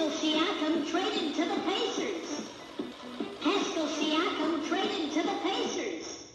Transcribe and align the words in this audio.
Pascal 0.00 0.30
Siakam 0.30 0.90
traded 0.90 1.34
to 1.34 1.44
the 1.44 1.60
Pacers. 1.60 2.48
Pascal 3.42 3.86
Siakam 3.86 4.66
traded 4.66 5.12
to 5.12 5.22
the 5.22 5.34
Pacers. 5.42 6.26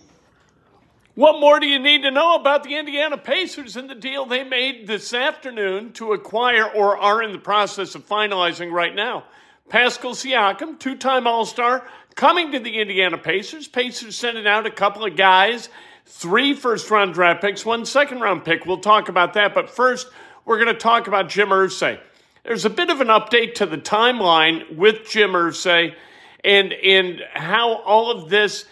What 1.15 1.39
more 1.39 1.59
do 1.59 1.65
you 1.65 1.79
need 1.79 2.03
to 2.03 2.11
know 2.11 2.35
about 2.35 2.63
the 2.63 2.75
Indiana 2.75 3.17
Pacers 3.17 3.75
and 3.75 3.89
the 3.89 3.95
deal 3.95 4.27
they 4.27 4.43
made 4.43 4.85
this 4.85 5.15
afternoon 5.15 5.93
to 5.93 6.13
acquire 6.13 6.65
or 6.65 6.95
are 6.95 7.23
in 7.23 7.31
the 7.31 7.39
process 7.39 7.95
of 7.95 8.05
finalizing 8.07 8.71
right 8.71 8.93
now? 8.93 9.23
Pascal 9.67 10.11
Siakam, 10.11 10.77
two 10.77 10.95
time 10.95 11.25
All 11.25 11.43
Star, 11.43 11.87
coming 12.13 12.51
to 12.51 12.59
the 12.59 12.79
Indiana 12.79 13.17
Pacers. 13.17 13.67
Pacers 13.67 14.15
sending 14.15 14.45
out 14.45 14.67
a 14.67 14.71
couple 14.71 15.03
of 15.05 15.15
guys, 15.15 15.69
three 16.05 16.53
first 16.53 16.91
round 16.91 17.15
draft 17.15 17.41
picks, 17.41 17.65
one 17.65 17.83
second 17.83 18.19
round 18.19 18.45
pick. 18.45 18.67
We'll 18.67 18.77
talk 18.77 19.09
about 19.09 19.33
that. 19.33 19.55
But 19.55 19.71
first, 19.71 20.07
we're 20.45 20.63
going 20.63 20.71
to 20.71 20.79
talk 20.79 21.07
about 21.07 21.29
Jim 21.29 21.49
Irsay. 21.49 21.99
There's 22.45 22.63
a 22.63 22.69
bit 22.69 22.91
of 22.91 23.01
an 23.01 23.07
update 23.07 23.55
to 23.55 23.65
the 23.65 23.77
timeline 23.77 24.75
with 24.75 25.09
Jim 25.09 25.31
Irsay 25.31 25.95
and, 26.43 26.73
and 26.73 27.23
how 27.33 27.81
all 27.81 28.11
of 28.11 28.29
this, 28.29 28.65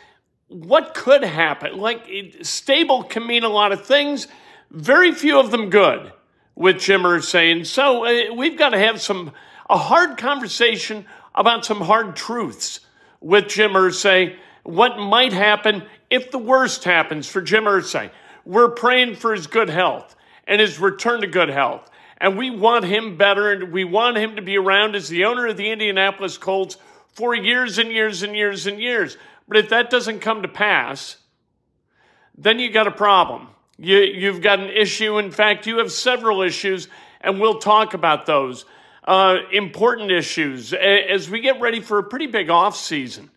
what 0.47 0.93
could 0.93 1.23
happen. 1.23 1.79
Like, 1.79 2.03
it, 2.05 2.45
stable 2.45 3.01
can 3.01 3.25
mean 3.25 3.43
a 3.43 3.49
lot 3.49 3.71
of 3.71 3.83
things, 3.83 4.27
very 4.69 5.11
few 5.11 5.39
of 5.39 5.49
them 5.49 5.71
good 5.71 6.13
with 6.53 6.81
Jim 6.81 7.01
Irsay. 7.01 7.51
And 7.51 7.65
so 7.65 8.05
uh, 8.05 8.35
we've 8.35 8.59
got 8.59 8.69
to 8.69 8.77
have 8.77 9.01
some, 9.01 9.31
a 9.67 9.77
hard 9.77 10.19
conversation 10.19 11.07
about 11.33 11.65
some 11.65 11.81
hard 11.81 12.15
truths 12.15 12.79
with 13.21 13.47
Jim 13.47 13.71
Irsay. 13.71 14.35
What 14.61 14.99
might 14.99 15.33
happen 15.33 15.81
if 16.11 16.29
the 16.29 16.37
worst 16.37 16.83
happens 16.83 17.27
for 17.27 17.41
Jim 17.41 17.63
Irsay? 17.63 18.11
We're 18.45 18.69
praying 18.69 19.15
for 19.15 19.33
his 19.33 19.47
good 19.47 19.71
health 19.71 20.15
and 20.45 20.61
his 20.61 20.77
return 20.77 21.21
to 21.21 21.27
good 21.27 21.49
health. 21.49 21.89
And 22.23 22.37
we 22.37 22.51
want 22.51 22.85
him 22.85 23.17
better, 23.17 23.51
and 23.51 23.73
we 23.73 23.83
want 23.83 24.15
him 24.15 24.37
to 24.37 24.41
be 24.41 24.57
around 24.57 24.95
as 24.95 25.09
the 25.09 25.25
owner 25.25 25.47
of 25.47 25.57
the 25.57 25.69
Indianapolis 25.69 26.37
Colts 26.37 26.77
for 27.11 27.35
years 27.35 27.79
and 27.79 27.91
years 27.91 28.23
and 28.23 28.33
years 28.33 28.65
and 28.65 28.79
years. 28.79 29.17
But 29.45 29.57
if 29.57 29.67
that 29.71 29.89
doesn't 29.89 30.21
come 30.21 30.41
to 30.43 30.47
pass, 30.47 31.17
then 32.37 32.59
you 32.59 32.71
got 32.71 32.87
a 32.87 32.91
problem. 32.91 33.49
You, 33.77 33.97
you've 33.97 34.41
got 34.41 34.61
an 34.61 34.69
issue. 34.69 35.17
In 35.17 35.31
fact, 35.31 35.67
you 35.67 35.79
have 35.79 35.91
several 35.91 36.41
issues, 36.43 36.87
and 37.19 37.41
we'll 37.41 37.59
talk 37.59 37.93
about 37.93 38.25
those. 38.25 38.63
Uh, 39.03 39.39
important 39.51 40.09
issues 40.09 40.71
as 40.71 41.29
we 41.29 41.41
get 41.41 41.59
ready 41.59 41.81
for 41.81 41.99
a 41.99 42.03
pretty 42.03 42.27
big 42.27 42.49
off 42.49 42.77
season. 42.77 43.29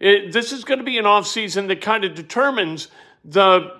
It, 0.00 0.32
this 0.32 0.50
is 0.50 0.64
going 0.64 0.78
to 0.80 0.84
be 0.84 0.98
an 0.98 1.06
off 1.06 1.28
season 1.28 1.68
that 1.68 1.80
kind 1.80 2.04
of 2.04 2.16
determines 2.16 2.88
the 3.24 3.76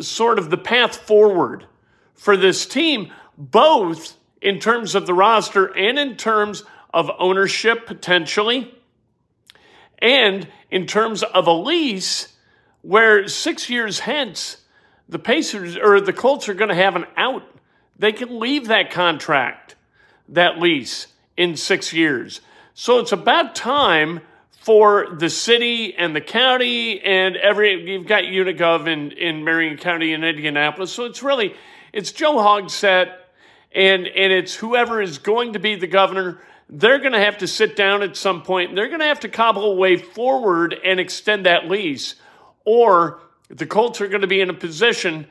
sort 0.00 0.38
of 0.38 0.48
the 0.48 0.56
path 0.56 0.96
forward 0.96 1.66
for 2.14 2.34
this 2.36 2.64
team, 2.64 3.12
both 3.40 4.16
in 4.42 4.60
terms 4.60 4.94
of 4.94 5.06
the 5.06 5.14
roster 5.14 5.66
and 5.76 5.98
in 5.98 6.16
terms 6.16 6.62
of 6.92 7.10
ownership 7.18 7.86
potentially, 7.86 8.74
and 9.98 10.46
in 10.70 10.86
terms 10.86 11.22
of 11.22 11.46
a 11.46 11.52
lease 11.52 12.34
where 12.82 13.26
six 13.28 13.68
years 13.68 14.00
hence, 14.00 14.58
the 15.08 15.18
Pacers 15.18 15.76
or 15.76 16.00
the 16.00 16.12
Colts 16.12 16.48
are 16.48 16.54
going 16.54 16.68
to 16.68 16.74
have 16.74 16.96
an 16.96 17.06
out. 17.16 17.42
They 17.98 18.12
can 18.12 18.38
leave 18.38 18.68
that 18.68 18.90
contract, 18.90 19.74
that 20.28 20.58
lease, 20.58 21.08
in 21.36 21.56
six 21.56 21.92
years. 21.92 22.40
So 22.74 22.98
it's 22.98 23.12
about 23.12 23.54
time 23.54 24.20
for 24.50 25.08
the 25.18 25.30
city 25.30 25.94
and 25.96 26.14
the 26.14 26.20
county 26.20 27.00
and 27.00 27.36
every 27.36 27.90
you've 27.90 28.06
got 28.06 28.24
Unigov 28.24 28.86
in, 28.86 29.12
in 29.12 29.42
Marion 29.44 29.76
County 29.78 30.12
and 30.12 30.24
Indianapolis. 30.24 30.92
So 30.92 31.04
it's 31.04 31.22
really 31.22 31.54
it's 31.92 32.12
Joe 32.12 32.36
Hogsett 32.36 33.19
and 33.72 34.06
and 34.06 34.32
it's 34.32 34.54
whoever 34.54 35.00
is 35.00 35.18
going 35.18 35.52
to 35.52 35.58
be 35.58 35.74
the 35.74 35.86
governor. 35.86 36.40
They're 36.68 36.98
going 36.98 37.12
to 37.12 37.20
have 37.20 37.38
to 37.38 37.48
sit 37.48 37.74
down 37.74 38.02
at 38.02 38.16
some 38.16 38.42
point. 38.42 38.70
And 38.70 38.78
they're 38.78 38.88
going 38.88 39.00
to 39.00 39.06
have 39.06 39.20
to 39.20 39.28
cobble 39.28 39.72
a 39.72 39.74
way 39.74 39.96
forward 39.96 40.74
and 40.84 41.00
extend 41.00 41.46
that 41.46 41.68
lease, 41.68 42.14
or 42.64 43.20
the 43.48 43.66
Colts 43.66 44.00
are 44.00 44.08
going 44.08 44.20
to 44.20 44.28
be 44.28 44.40
in 44.40 44.50
a 44.50 44.54
position 44.54 45.26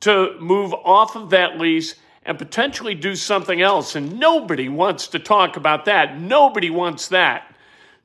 to 0.00 0.36
move 0.40 0.72
off 0.72 1.16
of 1.16 1.30
that 1.30 1.58
lease 1.58 1.94
and 2.24 2.38
potentially 2.38 2.94
do 2.94 3.14
something 3.14 3.60
else. 3.60 3.96
And 3.96 4.18
nobody 4.18 4.68
wants 4.68 5.08
to 5.08 5.18
talk 5.18 5.56
about 5.56 5.86
that. 5.86 6.18
Nobody 6.18 6.70
wants 6.70 7.08
that 7.08 7.54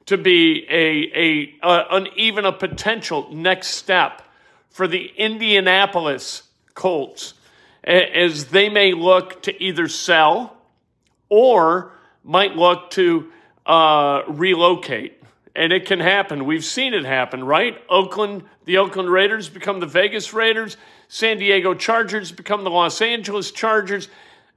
to 0.07 0.17
be 0.17 0.65
a, 0.69 1.11
a, 1.13 1.55
a 1.61 1.95
an, 1.95 2.07
even 2.17 2.45
a 2.45 2.51
potential 2.51 3.33
next 3.33 3.67
step 3.69 4.21
for 4.69 4.87
the 4.87 5.11
Indianapolis 5.17 6.43
Colts 6.73 7.35
as 7.83 8.45
they 8.45 8.69
may 8.69 8.93
look 8.93 9.41
to 9.43 9.63
either 9.63 9.87
sell 9.87 10.57
or 11.29 11.91
might 12.23 12.55
look 12.55 12.91
to 12.91 13.31
uh, 13.65 14.21
relocate. 14.27 15.21
And 15.55 15.71
it 15.71 15.85
can 15.85 15.99
happen. 15.99 16.45
We've 16.45 16.63
seen 16.63 16.93
it 16.93 17.05
happen, 17.05 17.43
right? 17.43 17.77
Oakland, 17.89 18.43
the 18.65 18.77
Oakland 18.77 19.09
Raiders 19.09 19.49
become 19.49 19.79
the 19.79 19.85
Vegas 19.85 20.33
Raiders. 20.33 20.77
San 21.07 21.37
Diego 21.37 21.73
Chargers 21.75 22.31
become 22.31 22.63
the 22.63 22.71
Los 22.71 23.01
Angeles 23.01 23.51
Chargers. 23.51 24.07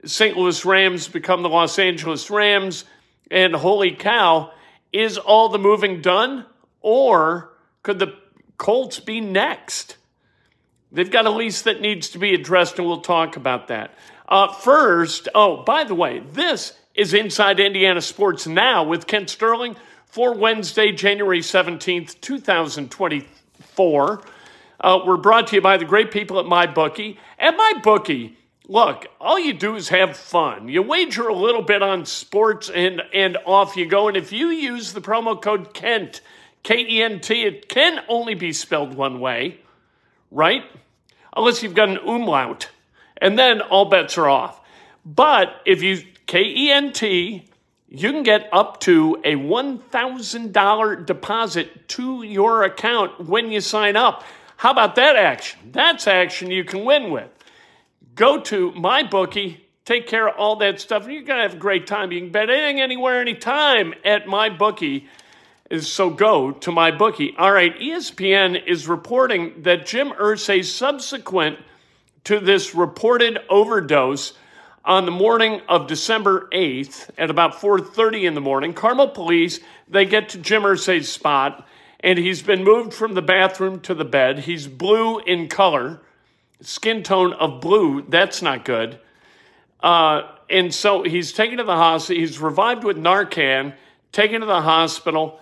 St. 0.05 0.35
Louis 0.35 0.65
Rams 0.65 1.07
become 1.07 1.43
the 1.43 1.49
Los 1.49 1.77
Angeles 1.77 2.29
Rams. 2.29 2.85
And 3.29 3.53
holy 3.53 3.91
cow, 3.91 4.51
is 4.91 5.17
all 5.17 5.49
the 5.49 5.59
moving 5.59 6.01
done? 6.01 6.45
Or 6.81 7.51
could 7.83 7.99
the 7.99 8.15
Colts 8.57 8.99
be 8.99 9.21
next? 9.21 9.97
They've 10.91 11.11
got 11.11 11.25
a 11.25 11.31
lease 11.31 11.63
that 11.63 11.81
needs 11.81 12.09
to 12.09 12.19
be 12.19 12.33
addressed, 12.33 12.79
and 12.79 12.87
we'll 12.87 13.01
talk 13.01 13.35
about 13.35 13.67
that. 13.67 13.93
Uh, 14.27 14.51
first, 14.51 15.27
oh, 15.35 15.63
by 15.63 15.83
the 15.83 15.95
way, 15.95 16.19
this 16.19 16.73
is 16.95 17.13
Inside 17.13 17.59
Indiana 17.59 18.01
Sports 18.01 18.47
Now 18.47 18.83
with 18.83 19.05
Kent 19.05 19.29
Sterling 19.29 19.75
for 20.05 20.33
Wednesday, 20.33 20.91
January 20.91 21.41
17th, 21.41 22.19
2024. 22.21 24.23
Uh, 24.79 24.99
we're 25.05 25.17
brought 25.17 25.47
to 25.47 25.55
you 25.55 25.61
by 25.61 25.77
the 25.77 25.85
great 25.85 26.11
people 26.11 26.39
at 26.39 26.45
MyBookie. 26.45 27.17
At 27.37 27.57
MyBookie, 27.57 28.35
look, 28.67 29.07
all 29.19 29.37
you 29.37 29.53
do 29.53 29.75
is 29.75 29.89
have 29.89 30.15
fun. 30.15 30.69
You 30.69 30.81
wager 30.81 31.27
a 31.27 31.35
little 31.35 31.63
bit 31.63 31.81
on 31.81 32.05
sports 32.05 32.69
and, 32.69 33.01
and 33.13 33.37
off 33.45 33.75
you 33.75 33.87
go. 33.87 34.07
And 34.07 34.15
if 34.15 34.31
you 34.31 34.49
use 34.49 34.93
the 34.93 35.01
promo 35.01 35.41
code 35.41 35.73
KENT, 35.73 36.21
K 36.63 36.85
E 36.87 37.01
N 37.01 37.19
T, 37.19 37.43
it 37.43 37.69
can 37.69 38.03
only 38.07 38.35
be 38.35 38.53
spelled 38.53 38.93
one 38.93 39.19
way, 39.19 39.59
right? 40.31 40.63
Unless 41.35 41.63
you've 41.63 41.75
got 41.75 41.89
an 41.89 41.97
umlaut. 41.97 42.69
And 43.19 43.37
then 43.37 43.61
all 43.61 43.85
bets 43.85 44.17
are 44.17 44.29
off. 44.29 44.61
But 45.05 45.61
if 45.65 45.81
you 45.81 46.03
K 46.25 46.43
E 46.43 46.71
N 46.71 46.91
T, 46.91 47.45
you 47.89 48.11
can 48.11 48.23
get 48.23 48.49
up 48.51 48.81
to 48.81 49.17
a 49.23 49.35
$1,000 49.35 51.05
deposit 51.05 51.87
to 51.87 52.23
your 52.23 52.63
account 52.63 53.27
when 53.27 53.49
you 53.49 53.61
sign 53.61 53.95
up. 53.95 54.23
How 54.57 54.71
about 54.71 54.95
that 54.95 55.15
action? 55.15 55.71
That's 55.71 56.05
action 56.07 56.51
you 56.51 56.65
can 56.65 56.83
win 56.83 57.11
with. 57.11 57.29
Go 58.15 58.41
to 58.41 58.71
MyBookie, 58.73 59.57
take 59.85 60.07
care 60.07 60.27
of 60.27 60.35
all 60.37 60.57
that 60.57 60.81
stuff, 60.81 61.03
and 61.03 61.13
you're 61.13 61.23
going 61.23 61.37
to 61.37 61.43
have 61.43 61.53
a 61.53 61.59
great 61.59 61.87
time. 61.87 62.11
You 62.11 62.19
can 62.19 62.31
bet 62.31 62.49
anything, 62.49 62.81
anywhere, 62.81 63.21
anytime 63.21 63.93
at 64.03 64.25
MyBookie. 64.25 65.05
So 65.81 66.09
go 66.09 66.51
to 66.51 66.71
MyBookie. 66.71 67.35
All 67.37 67.51
right, 67.51 67.77
ESPN 67.77 68.65
is 68.65 68.87
reporting 68.87 69.63
that 69.63 69.85
Jim 69.85 70.09
Irsay, 70.11 70.63
subsequent 70.63 71.59
to 72.23 72.39
this 72.39 72.73
reported 72.73 73.39
overdose 73.49 74.33
on 74.85 75.05
the 75.05 75.11
morning 75.11 75.61
of 75.67 75.87
December 75.87 76.47
8th 76.53 77.09
at 77.17 77.29
about 77.29 77.59
4:30 77.59 78.25
in 78.25 78.33
the 78.33 78.41
morning, 78.41 78.73
Carmel 78.73 79.09
police 79.09 79.59
they 79.89 80.05
get 80.05 80.29
to 80.29 80.37
Jim 80.37 80.63
Irsay's 80.63 81.09
spot, 81.09 81.67
and 81.99 82.17
he's 82.17 82.41
been 82.41 82.63
moved 82.63 82.93
from 82.93 83.13
the 83.13 83.21
bathroom 83.21 83.79
to 83.81 83.93
the 83.93 84.05
bed. 84.05 84.39
He's 84.39 84.67
blue 84.67 85.19
in 85.19 85.47
color 85.47 86.01
skin 86.61 87.03
tone 87.03 87.33
of 87.33 87.61
blue. 87.61 88.03
That's 88.07 88.41
not 88.41 88.65
good. 88.65 88.99
Uh, 89.79 90.23
and 90.49 90.73
so 90.73 91.03
he's 91.03 91.31
taken 91.31 91.57
to 91.57 91.63
the 91.63 91.75
hospital. 91.75 92.19
He's 92.19 92.39
revived 92.39 92.83
with 92.83 92.97
Narcan, 92.97 93.73
taken 94.11 94.41
to 94.41 94.47
the 94.47 94.61
hospital, 94.61 95.39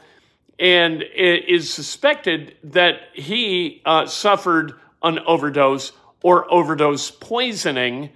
and 0.59 1.01
it 1.01 1.49
is 1.49 1.73
suspected 1.73 2.55
that 2.63 2.95
he 3.13 3.81
uh, 3.85 4.05
suffered 4.05 4.73
an 5.03 5.19
overdose 5.19 5.91
or 6.23 6.51
overdose 6.51 7.11
poisoning. 7.11 8.09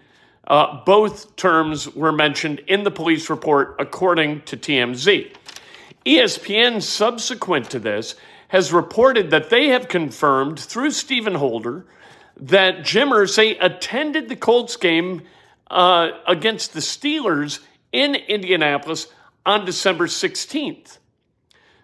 Uh, 0.48 0.84
both 0.86 1.36
terms 1.36 1.94
were 1.96 2.12
mentioned 2.12 2.60
in 2.68 2.84
the 2.84 2.92
police 2.92 3.30
report, 3.30 3.76
according 3.78 4.42
to 4.44 4.58
TMZ. 4.58 5.36
ESPN, 6.06 6.82
subsequent 6.82 7.70
to 7.70 7.80
this, 7.80 8.16
has 8.48 8.74
reported 8.74 9.30
that 9.30 9.50
they 9.50 9.68
have 9.68 9.88
confirmed 9.88 10.60
through 10.60 10.92
Stephen 10.92 11.36
Holder 11.36 11.86
that 12.38 12.84
Jim 12.84 13.10
Irsay 13.10 13.58
attended 13.60 14.30
the 14.30 14.36
Colts 14.36 14.76
game 14.76 15.22
uh, 15.70 16.10
against 16.26 16.74
the 16.74 16.80
Steelers 16.80 17.60
in 17.92 18.16
Indianapolis 18.16 19.08
on 19.46 19.66
December 19.66 20.08
16th. 20.08 20.98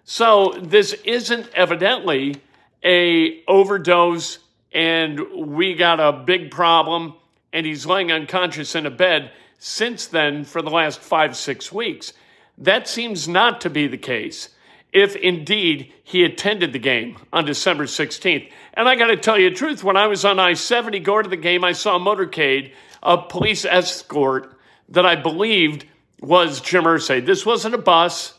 So 0.05 0.53
this 0.61 0.93
isn't 1.03 1.49
evidently 1.55 2.35
a 2.83 3.43
overdose 3.47 4.37
and 4.71 5.19
we 5.33 5.73
got 5.73 5.99
a 5.99 6.13
big 6.13 6.51
problem 6.51 7.15
and 7.51 7.65
he's 7.65 7.87
laying 7.87 8.11
unconscious 8.11 8.75
in 8.75 8.85
a 8.85 8.91
bed 8.91 9.31
since 9.57 10.05
then 10.05 10.45
for 10.45 10.61
the 10.61 10.69
last 10.69 10.99
five, 10.99 11.35
six 11.35 11.71
weeks. 11.71 12.13
That 12.59 12.87
seems 12.87 13.27
not 13.27 13.61
to 13.61 13.69
be 13.69 13.87
the 13.87 13.97
case 13.97 14.49
if 14.93 15.15
indeed 15.15 15.91
he 16.03 16.23
attended 16.23 16.71
the 16.71 16.79
game 16.79 17.17
on 17.33 17.43
December 17.43 17.85
16th. 17.85 18.49
And 18.75 18.87
I 18.87 18.95
got 18.95 19.07
to 19.07 19.17
tell 19.17 19.39
you 19.39 19.49
the 19.49 19.55
truth, 19.55 19.83
when 19.83 19.97
I 19.97 20.07
was 20.07 20.23
on 20.23 20.39
I 20.39 20.53
70 20.53 20.99
going 20.99 21.23
to 21.23 21.29
the 21.29 21.35
game, 21.35 21.63
I 21.63 21.71
saw 21.71 21.95
a 21.95 21.99
motorcade, 21.99 22.71
a 23.01 23.17
police 23.17 23.65
escort 23.65 24.55
that 24.89 25.05
I 25.05 25.15
believed 25.15 25.85
was 26.21 26.61
Jim 26.61 26.83
Irsay. 26.83 27.25
This 27.25 27.45
wasn't 27.45 27.75
a 27.75 27.79
bus, 27.79 28.35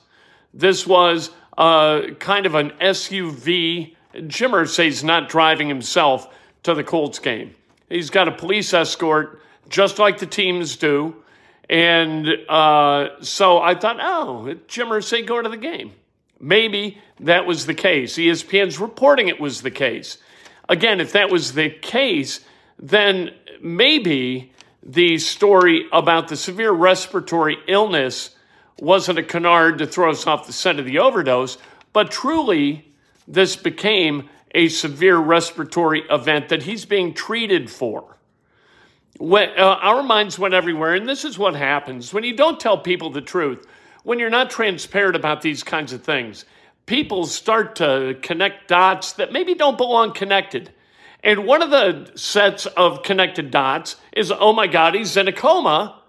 this 0.54 0.86
was 0.86 1.30
uh, 1.56 2.02
kind 2.18 2.46
of 2.46 2.54
an 2.54 2.70
SUV. 2.80 3.94
Jim 4.26 4.52
Irsay's 4.52 5.04
not 5.04 5.28
driving 5.28 5.68
himself 5.68 6.32
to 6.62 6.74
the 6.74 6.84
Colts 6.84 7.18
game. 7.18 7.54
He's 7.88 8.10
got 8.10 8.28
a 8.28 8.32
police 8.32 8.74
escort, 8.74 9.40
just 9.68 9.98
like 9.98 10.18
the 10.18 10.26
teams 10.26 10.76
do. 10.76 11.16
And 11.68 12.26
uh, 12.48 13.20
so 13.22 13.58
I 13.58 13.74
thought, 13.74 13.98
oh, 14.00 14.54
Jim 14.68 14.88
Irsay 14.88 15.26
going 15.26 15.44
to 15.44 15.50
the 15.50 15.56
game. 15.56 15.92
Maybe 16.40 16.98
that 17.20 17.46
was 17.46 17.66
the 17.66 17.74
case. 17.74 18.16
ESPN's 18.16 18.78
reporting 18.78 19.28
it 19.28 19.40
was 19.40 19.62
the 19.62 19.70
case. 19.70 20.18
Again, 20.68 21.00
if 21.00 21.12
that 21.12 21.30
was 21.30 21.54
the 21.54 21.70
case, 21.70 22.40
then 22.78 23.30
maybe 23.60 24.52
the 24.82 25.18
story 25.18 25.86
about 25.92 26.28
the 26.28 26.36
severe 26.36 26.72
respiratory 26.72 27.56
illness 27.66 28.35
wasn't 28.80 29.18
a 29.18 29.22
canard 29.22 29.78
to 29.78 29.86
throw 29.86 30.10
us 30.10 30.26
off 30.26 30.46
the 30.46 30.52
scent 30.52 30.78
of 30.78 30.84
the 30.84 30.98
overdose, 30.98 31.58
but 31.92 32.10
truly 32.10 32.92
this 33.26 33.56
became 33.56 34.28
a 34.54 34.68
severe 34.68 35.18
respiratory 35.18 36.02
event 36.10 36.48
that 36.48 36.62
he's 36.62 36.84
being 36.84 37.12
treated 37.14 37.70
for. 37.70 38.16
When, 39.18 39.48
uh, 39.56 39.78
our 39.80 40.02
minds 40.02 40.38
went 40.38 40.54
everywhere, 40.54 40.94
and 40.94 41.08
this 41.08 41.24
is 41.24 41.38
what 41.38 41.54
happens 41.54 42.12
when 42.12 42.24
you 42.24 42.36
don't 42.36 42.60
tell 42.60 42.78
people 42.78 43.10
the 43.10 43.22
truth 43.22 43.66
when 44.06 44.20
you're 44.20 44.30
not 44.30 44.50
transparent 44.50 45.16
about 45.16 45.42
these 45.42 45.64
kinds 45.64 45.92
of 45.92 46.00
things, 46.00 46.44
people 46.86 47.26
start 47.26 47.74
to 47.74 48.16
connect 48.22 48.68
dots 48.68 49.14
that 49.14 49.32
maybe 49.32 49.52
don't 49.52 49.76
belong 49.76 50.12
connected. 50.12 50.70
And 51.24 51.44
one 51.44 51.60
of 51.60 51.70
the 51.70 52.12
sets 52.14 52.66
of 52.66 53.02
connected 53.02 53.50
dots 53.50 53.96
is 54.12 54.30
oh 54.30 54.52
my 54.52 54.68
God, 54.68 54.94
he's 54.94 55.16
in 55.16 55.26
a 55.26 55.32
coma. 55.32 56.00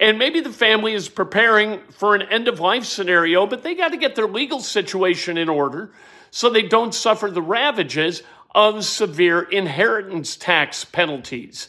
And 0.00 0.18
maybe 0.18 0.40
the 0.40 0.52
family 0.52 0.94
is 0.94 1.10
preparing 1.10 1.80
for 1.90 2.14
an 2.14 2.22
end 2.22 2.48
of 2.48 2.58
life 2.58 2.86
scenario, 2.86 3.46
but 3.46 3.62
they 3.62 3.74
got 3.74 3.88
to 3.88 3.98
get 3.98 4.16
their 4.16 4.26
legal 4.26 4.60
situation 4.60 5.36
in 5.36 5.50
order 5.50 5.92
so 6.30 6.48
they 6.48 6.62
don't 6.62 6.94
suffer 6.94 7.30
the 7.30 7.42
ravages 7.42 8.22
of 8.54 8.84
severe 8.84 9.42
inheritance 9.42 10.36
tax 10.36 10.84
penalties. 10.86 11.68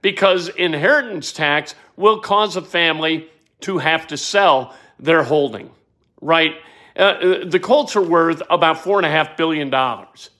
Because 0.00 0.48
inheritance 0.48 1.30
tax 1.30 1.74
will 1.96 2.20
cause 2.20 2.56
a 2.56 2.62
family 2.62 3.28
to 3.60 3.78
have 3.78 4.06
to 4.06 4.16
sell 4.16 4.74
they're 4.98 5.24
holding, 5.24 5.70
right? 6.22 6.54
Uh, 6.96 7.02
uh, 7.02 7.44
the 7.44 7.60
Colts 7.60 7.96
are 7.96 8.02
worth 8.02 8.42
about 8.48 8.78
four 8.78 8.98
and 8.98 9.06
a 9.06 9.10
half 9.10 9.36
billion 9.36 9.68
dollars. 9.68 10.30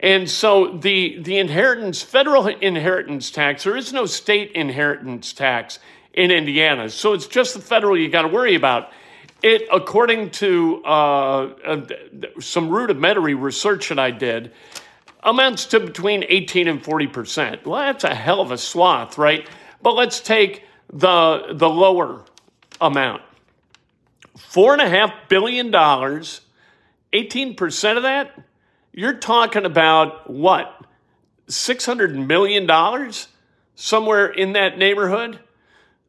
And 0.00 0.28
so 0.28 0.78
the, 0.78 1.22
the 1.22 1.38
inheritance, 1.38 2.02
federal 2.02 2.48
inheritance 2.48 3.30
tax, 3.30 3.64
there 3.64 3.76
is 3.76 3.92
no 3.92 4.04
state 4.04 4.50
inheritance 4.52 5.32
tax 5.32 5.78
in 6.14 6.30
Indiana. 6.30 6.90
So 6.90 7.12
it's 7.12 7.26
just 7.26 7.54
the 7.54 7.60
federal 7.60 7.96
you 7.96 8.08
got 8.08 8.22
to 8.22 8.28
worry 8.28 8.54
about. 8.54 8.90
It, 9.42 9.62
according 9.72 10.30
to 10.30 10.82
uh, 10.84 10.88
uh, 11.64 11.86
some 12.40 12.68
rudimentary 12.68 13.34
research 13.34 13.88
that 13.88 13.98
I 13.98 14.12
did, 14.12 14.52
amounts 15.22 15.66
to 15.66 15.80
between 15.80 16.24
18 16.28 16.68
and 16.68 16.82
40 16.82 17.06
percent. 17.08 17.66
Well, 17.66 17.80
that's 17.80 18.04
a 18.04 18.14
hell 18.14 18.40
of 18.40 18.52
a 18.52 18.58
swath, 18.58 19.18
right? 19.18 19.48
But 19.80 19.94
let's 19.94 20.20
take 20.20 20.64
the 20.92 21.54
the 21.54 21.68
lower 21.68 22.24
amount. 22.80 23.22
Four 24.36 24.72
and 24.74 24.82
a 24.82 24.88
half 24.88 25.12
billion 25.28 25.70
dollars, 25.70 26.40
18% 27.12 27.96
of 27.96 28.04
that, 28.04 28.38
you're 28.92 29.14
talking 29.14 29.64
about 29.64 30.30
what? 30.30 30.84
$600 31.48 32.26
million? 32.26 33.12
Somewhere 33.74 34.26
in 34.26 34.52
that 34.52 34.78
neighborhood? 34.78 35.38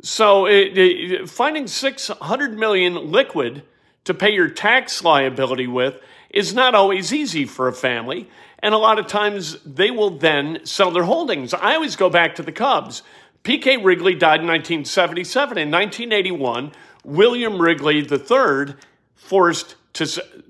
So 0.01 0.47
it, 0.47 0.77
it, 0.77 1.29
finding 1.29 1.67
600 1.67 2.57
million 2.57 3.11
liquid 3.11 3.63
to 4.03 4.13
pay 4.13 4.33
your 4.33 4.49
tax 4.49 5.03
liability 5.03 5.67
with 5.67 5.97
is 6.29 6.53
not 6.53 6.75
always 6.75 7.13
easy 7.13 7.45
for 7.45 7.67
a 7.67 7.73
family. 7.73 8.29
And 8.59 8.73
a 8.73 8.77
lot 8.77 8.99
of 8.99 9.07
times 9.07 9.57
they 9.65 9.91
will 9.91 10.09
then 10.09 10.65
sell 10.65 10.91
their 10.91 11.03
holdings. 11.03 11.53
I 11.53 11.75
always 11.75 11.95
go 11.95 12.09
back 12.09 12.35
to 12.35 12.43
the 12.43 12.51
Cubs. 12.51 13.03
P.K. 13.43 13.77
Wrigley 13.77 14.15
died 14.15 14.39
in 14.39 14.47
1977. 14.47 15.57
In 15.57 15.69
1981, 15.69 16.71
William 17.03 17.61
Wrigley 17.61 17.99
III 17.99 18.75
forced 19.15 19.75
to, 19.93 20.05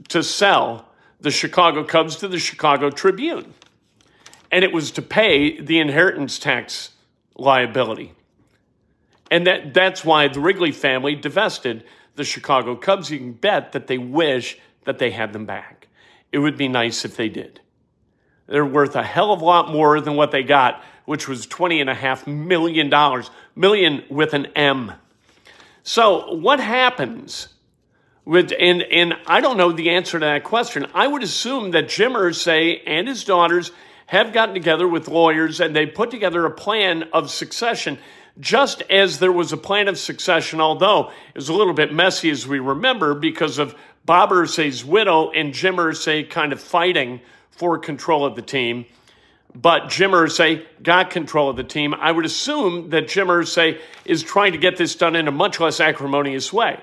to 0.10 0.24
sell 0.24 0.90
the 1.20 1.32
Chicago 1.32 1.84
Cubs 1.84 2.18
to 2.18 2.28
the 2.28 2.40
Chicago 2.40 2.90
Tribune. 2.90 3.54
And 4.52 4.64
it 4.64 4.72
was 4.72 4.92
to 4.92 5.02
pay 5.02 5.60
the 5.60 5.80
inheritance 5.80 6.38
tax 6.38 6.92
liability. 7.36 8.14
And 9.34 9.48
that, 9.48 9.74
that's 9.74 10.06
why 10.06 10.28
the 10.28 10.40
Wrigley 10.40 10.72
family 10.72 11.16
divested 11.16 11.86
the 12.14 12.24
Chicago 12.24 12.76
Cubs. 12.76 13.10
You 13.10 13.18
can 13.18 13.34
bet 13.34 13.72
that 13.72 13.88
they 13.88 13.98
wish 13.98 14.60
that 14.86 15.00
they 15.00 15.10
had 15.10 15.34
them 15.34 15.48
back. 15.48 15.88
It 16.32 16.38
would 16.38 16.56
be 16.56 16.68
nice 16.68 17.04
if 17.04 17.18
they 17.18 17.30
did. 17.30 17.60
They're 18.46 18.64
worth 18.64 18.96
a 18.96 19.02
hell 19.02 19.34
of 19.34 19.42
a 19.42 19.46
lot 19.46 19.72
more 19.72 20.00
than 20.00 20.16
what 20.18 20.30
they 20.30 20.44
got, 20.44 20.84
which 21.06 21.28
was 21.28 21.48
$20.5 21.48 22.28
million, 22.28 23.24
million 23.56 24.04
with 24.08 24.36
an 24.36 24.46
M. 24.56 24.92
So, 25.82 26.36
what 26.36 26.60
happens 26.60 27.48
with, 28.26 28.54
and, 28.60 28.84
and 28.84 29.16
I 29.26 29.42
don't 29.42 29.58
know 29.58 29.72
the 29.72 29.90
answer 29.90 30.20
to 30.20 30.26
that 30.26 30.44
question. 30.44 30.86
I 30.94 31.08
would 31.08 31.24
assume 31.24 31.72
that 31.72 31.90
Jim 31.90 32.14
Irsay 32.14 32.82
and 32.86 33.08
his 33.08 33.24
daughters 33.24 33.72
have 34.06 34.32
gotten 34.32 34.54
together 34.54 34.88
with 34.88 35.08
lawyers 35.08 35.60
and 35.60 35.76
they 35.76 35.88
put 35.88 36.12
together 36.12 36.46
a 36.46 36.52
plan 36.52 37.06
of 37.14 37.32
succession, 37.32 37.98
just 38.40 38.82
as 38.90 39.20
there 39.20 39.32
was 39.32 39.54
a 39.54 39.58
plan 39.58 39.88
of 39.88 39.98
succession, 39.98 40.60
although 40.60 41.10
it 41.10 41.36
was 41.36 41.50
a 41.50 41.54
little 41.54 41.74
bit 41.74 41.94
messy 41.94 42.30
as 42.30 42.48
we 42.48 42.60
remember 42.60 43.14
because 43.14 43.60
of 43.60 43.76
Bob 44.06 44.32
Irsay's 44.32 44.84
widow 44.84 45.32
and 45.32 45.54
Jim 45.54 45.76
Irsay 45.76 46.30
kind 46.30 46.52
of 46.52 46.60
fighting 46.60 47.22
for 47.52 47.78
control 47.78 48.26
of 48.26 48.36
the 48.36 48.42
team 48.42 48.86
but 49.56 49.90
Jim 49.90 50.12
Irsay 50.12 50.66
got 50.82 51.10
control 51.10 51.50
of 51.50 51.56
the 51.56 51.64
team. 51.64 51.94
I 51.94 52.12
would 52.12 52.26
assume 52.26 52.90
that 52.90 53.08
Jim 53.08 53.28
Irsay 53.28 53.80
is 54.06 54.24
trying 54.24 54.54
to 54.54 54.58
get 54.58 54.78
this 54.78 54.96
done 54.96 55.16
in 55.16 55.28
a 55.28 55.32
much 55.32 55.60
less 55.60 55.80
acrimonious 55.80 56.52
way. 56.52 56.80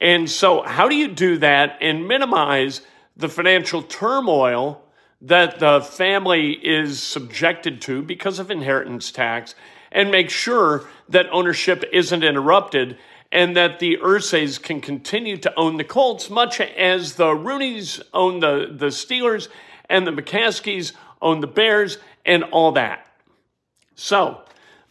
And 0.00 0.28
so, 0.28 0.62
how 0.62 0.88
do 0.88 0.96
you 0.96 1.08
do 1.08 1.38
that 1.38 1.78
and 1.80 2.06
minimize 2.06 2.82
the 3.16 3.28
financial 3.28 3.82
turmoil 3.82 4.82
that 5.22 5.58
the 5.60 5.80
family 5.80 6.52
is 6.52 7.02
subjected 7.02 7.80
to 7.82 8.02
because 8.02 8.38
of 8.38 8.50
inheritance 8.50 9.10
tax 9.10 9.54
and 9.94 10.10
make 10.10 10.28
sure 10.28 10.86
that 11.08 11.26
ownership 11.30 11.84
isn't 11.92 12.22
interrupted 12.22 12.98
and 13.32 13.56
that 13.56 13.78
the 13.78 13.96
Irsays 14.02 14.62
can 14.62 14.80
continue 14.80 15.36
to 15.38 15.54
own 15.56 15.76
the 15.76 15.84
Colts, 15.84 16.28
much 16.28 16.60
as 16.60 17.14
the 17.14 17.34
Rooneys 17.34 18.02
own 18.12 18.40
the, 18.40 18.68
the 18.70 18.86
Steelers 18.86 19.48
and 19.88 20.06
the 20.06 20.12
McCaskeys 20.12 20.92
own 21.22 21.40
the 21.40 21.46
Bears, 21.46 21.98
and 22.26 22.44
all 22.44 22.72
that. 22.72 23.06
So 23.96 24.42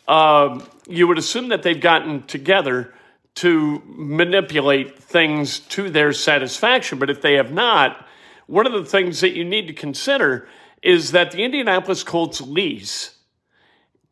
um, 0.07 0.67
you 0.87 1.07
would 1.07 1.17
assume 1.17 1.49
that 1.49 1.63
they've 1.63 1.79
gotten 1.79 2.23
together 2.23 2.93
to 3.35 3.81
manipulate 3.85 4.99
things 4.99 5.59
to 5.59 5.89
their 5.89 6.11
satisfaction. 6.13 6.99
But 6.99 7.09
if 7.09 7.21
they 7.21 7.33
have 7.35 7.51
not, 7.51 8.05
one 8.47 8.67
of 8.67 8.73
the 8.73 8.85
things 8.85 9.21
that 9.21 9.35
you 9.35 9.43
need 9.45 9.67
to 9.67 9.73
consider 9.73 10.47
is 10.81 11.11
that 11.11 11.31
the 11.31 11.43
Indianapolis 11.43 12.03
Colts 12.03 12.41
lease 12.41 13.12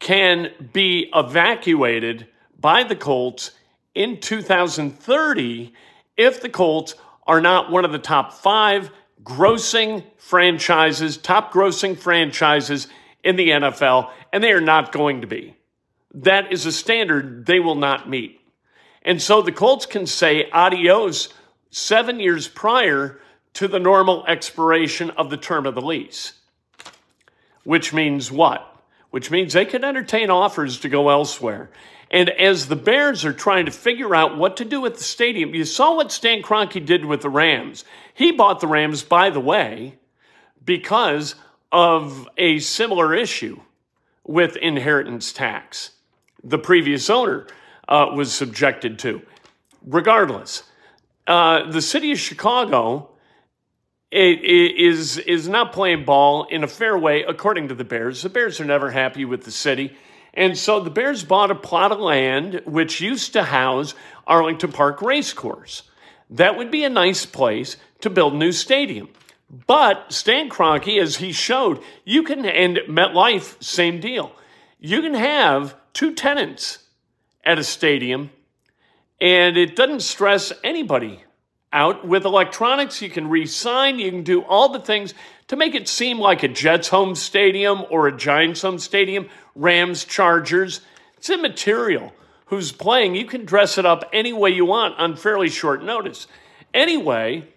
can 0.01 0.51
be 0.73 1.09
evacuated 1.13 2.27
by 2.59 2.83
the 2.83 2.95
Colts 2.95 3.51
in 3.95 4.19
2030 4.19 5.73
if 6.17 6.41
the 6.41 6.49
Colts 6.49 6.95
are 7.25 7.39
not 7.39 7.71
one 7.71 7.85
of 7.85 7.91
the 7.91 7.99
top 7.99 8.33
five 8.33 8.91
grossing 9.23 10.03
franchises, 10.17 11.17
top 11.17 11.53
grossing 11.53 11.97
franchises 11.97 12.87
in 13.23 13.35
the 13.35 13.49
NFL, 13.49 14.09
and 14.33 14.43
they 14.43 14.51
are 14.51 14.59
not 14.59 14.91
going 14.91 15.21
to 15.21 15.27
be. 15.27 15.55
That 16.15 16.51
is 16.51 16.65
a 16.65 16.71
standard 16.71 17.45
they 17.45 17.59
will 17.59 17.75
not 17.75 18.09
meet. 18.09 18.41
And 19.03 19.21
so 19.21 19.41
the 19.41 19.51
Colts 19.51 19.85
can 19.85 20.07
say 20.07 20.49
adios 20.51 21.29
seven 21.69 22.19
years 22.19 22.47
prior 22.47 23.19
to 23.53 23.67
the 23.67 23.79
normal 23.79 24.25
expiration 24.25 25.11
of 25.11 25.29
the 25.29 25.37
term 25.37 25.67
of 25.67 25.75
the 25.75 25.81
lease. 25.81 26.33
Which 27.63 27.93
means 27.93 28.31
what? 28.31 28.70
Which 29.11 29.29
means 29.29 29.53
they 29.53 29.65
can 29.65 29.83
entertain 29.83 30.29
offers 30.29 30.79
to 30.79 30.89
go 30.89 31.09
elsewhere. 31.09 31.69
And 32.09 32.29
as 32.29 32.67
the 32.67 32.75
Bears 32.75 33.23
are 33.23 33.33
trying 33.33 33.65
to 33.65 33.71
figure 33.71 34.13
out 34.13 34.37
what 34.37 34.57
to 34.57 34.65
do 34.65 34.81
with 34.81 34.97
the 34.97 35.03
stadium, 35.03 35.55
you 35.55 35.63
saw 35.63 35.95
what 35.95 36.11
Stan 36.11 36.41
Kroenke 36.41 36.85
did 36.85 37.05
with 37.05 37.21
the 37.21 37.29
Rams. 37.29 37.85
He 38.13 38.31
bought 38.31 38.59
the 38.59 38.67
Rams, 38.67 39.03
by 39.03 39.29
the 39.29 39.39
way, 39.39 39.97
because 40.63 41.35
of 41.71 42.27
a 42.37 42.59
similar 42.59 43.13
issue 43.13 43.61
with 44.25 44.57
inheritance 44.57 45.31
tax. 45.31 45.91
The 46.43 46.57
previous 46.57 47.09
owner 47.09 47.47
uh, 47.87 48.07
was 48.13 48.33
subjected 48.33 48.99
to. 48.99 49.21
Regardless, 49.85 50.63
uh, 51.27 51.71
the 51.71 51.81
city 51.81 52.11
of 52.11 52.19
Chicago 52.19 53.10
is 54.11 55.17
is 55.17 55.47
not 55.47 55.71
playing 55.71 56.05
ball 56.05 56.43
in 56.45 56.63
a 56.63 56.67
fair 56.67 56.97
way, 56.97 57.23
according 57.23 57.69
to 57.69 57.75
the 57.75 57.83
Bears. 57.83 58.21
The 58.21 58.29
Bears 58.29 58.59
are 58.59 58.65
never 58.65 58.91
happy 58.91 59.25
with 59.25 59.43
the 59.43 59.51
city. 59.51 59.95
And 60.33 60.57
so 60.57 60.79
the 60.79 60.89
Bears 60.89 61.23
bought 61.23 61.51
a 61.51 61.55
plot 61.55 61.91
of 61.91 61.99
land 61.99 62.61
which 62.65 63.01
used 63.01 63.33
to 63.33 63.43
house 63.43 63.93
Arlington 64.25 64.71
Park 64.71 65.01
Racecourse. 65.01 65.83
That 66.29 66.57
would 66.57 66.71
be 66.71 66.83
a 66.83 66.89
nice 66.89 67.25
place 67.25 67.77
to 67.99 68.09
build 68.09 68.33
a 68.33 68.37
new 68.37 68.51
stadium. 68.51 69.09
But 69.67 70.13
Stan 70.13 70.49
Kroenke, 70.49 71.01
as 71.01 71.17
he 71.17 71.33
showed, 71.33 71.81
you 72.05 72.23
can, 72.23 72.45
and 72.45 72.77
MetLife, 72.87 73.61
same 73.61 73.99
deal. 73.99 74.31
You 74.79 75.01
can 75.01 75.13
have 75.13 75.75
two 75.91 76.13
tenants 76.15 76.79
at 77.43 77.59
a 77.59 77.63
stadium, 77.63 78.29
and 79.19 79.57
it 79.57 79.75
doesn't 79.75 80.03
stress 80.03 80.53
anybody 80.63 81.23
out. 81.73 82.07
With 82.07 82.25
electronics, 82.25 83.01
you 83.01 83.09
can 83.09 83.29
re-sign, 83.29 83.99
you 83.99 84.11
can 84.11 84.23
do 84.23 84.43
all 84.43 84.69
the 84.69 84.79
things 84.79 85.13
to 85.47 85.55
make 85.55 85.75
it 85.75 85.87
seem 85.87 86.19
like 86.19 86.43
a 86.43 86.47
Jets 86.47 86.89
home 86.89 87.15
stadium 87.15 87.83
or 87.89 88.07
a 88.07 88.15
Giants 88.15 88.61
home 88.61 88.79
stadium, 88.79 89.29
Rams, 89.55 90.05
Chargers. 90.05 90.81
It's 91.17 91.29
immaterial 91.29 92.13
who's 92.45 92.71
playing. 92.71 93.15
You 93.15 93.25
can 93.25 93.45
dress 93.45 93.77
it 93.77 93.85
up 93.85 94.09
any 94.11 94.33
way 94.33 94.49
you 94.49 94.65
want 94.65 94.99
on 94.99 95.15
fairly 95.15 95.49
short 95.49 95.83
notice. 95.83 96.27
Anyway, 96.73 97.47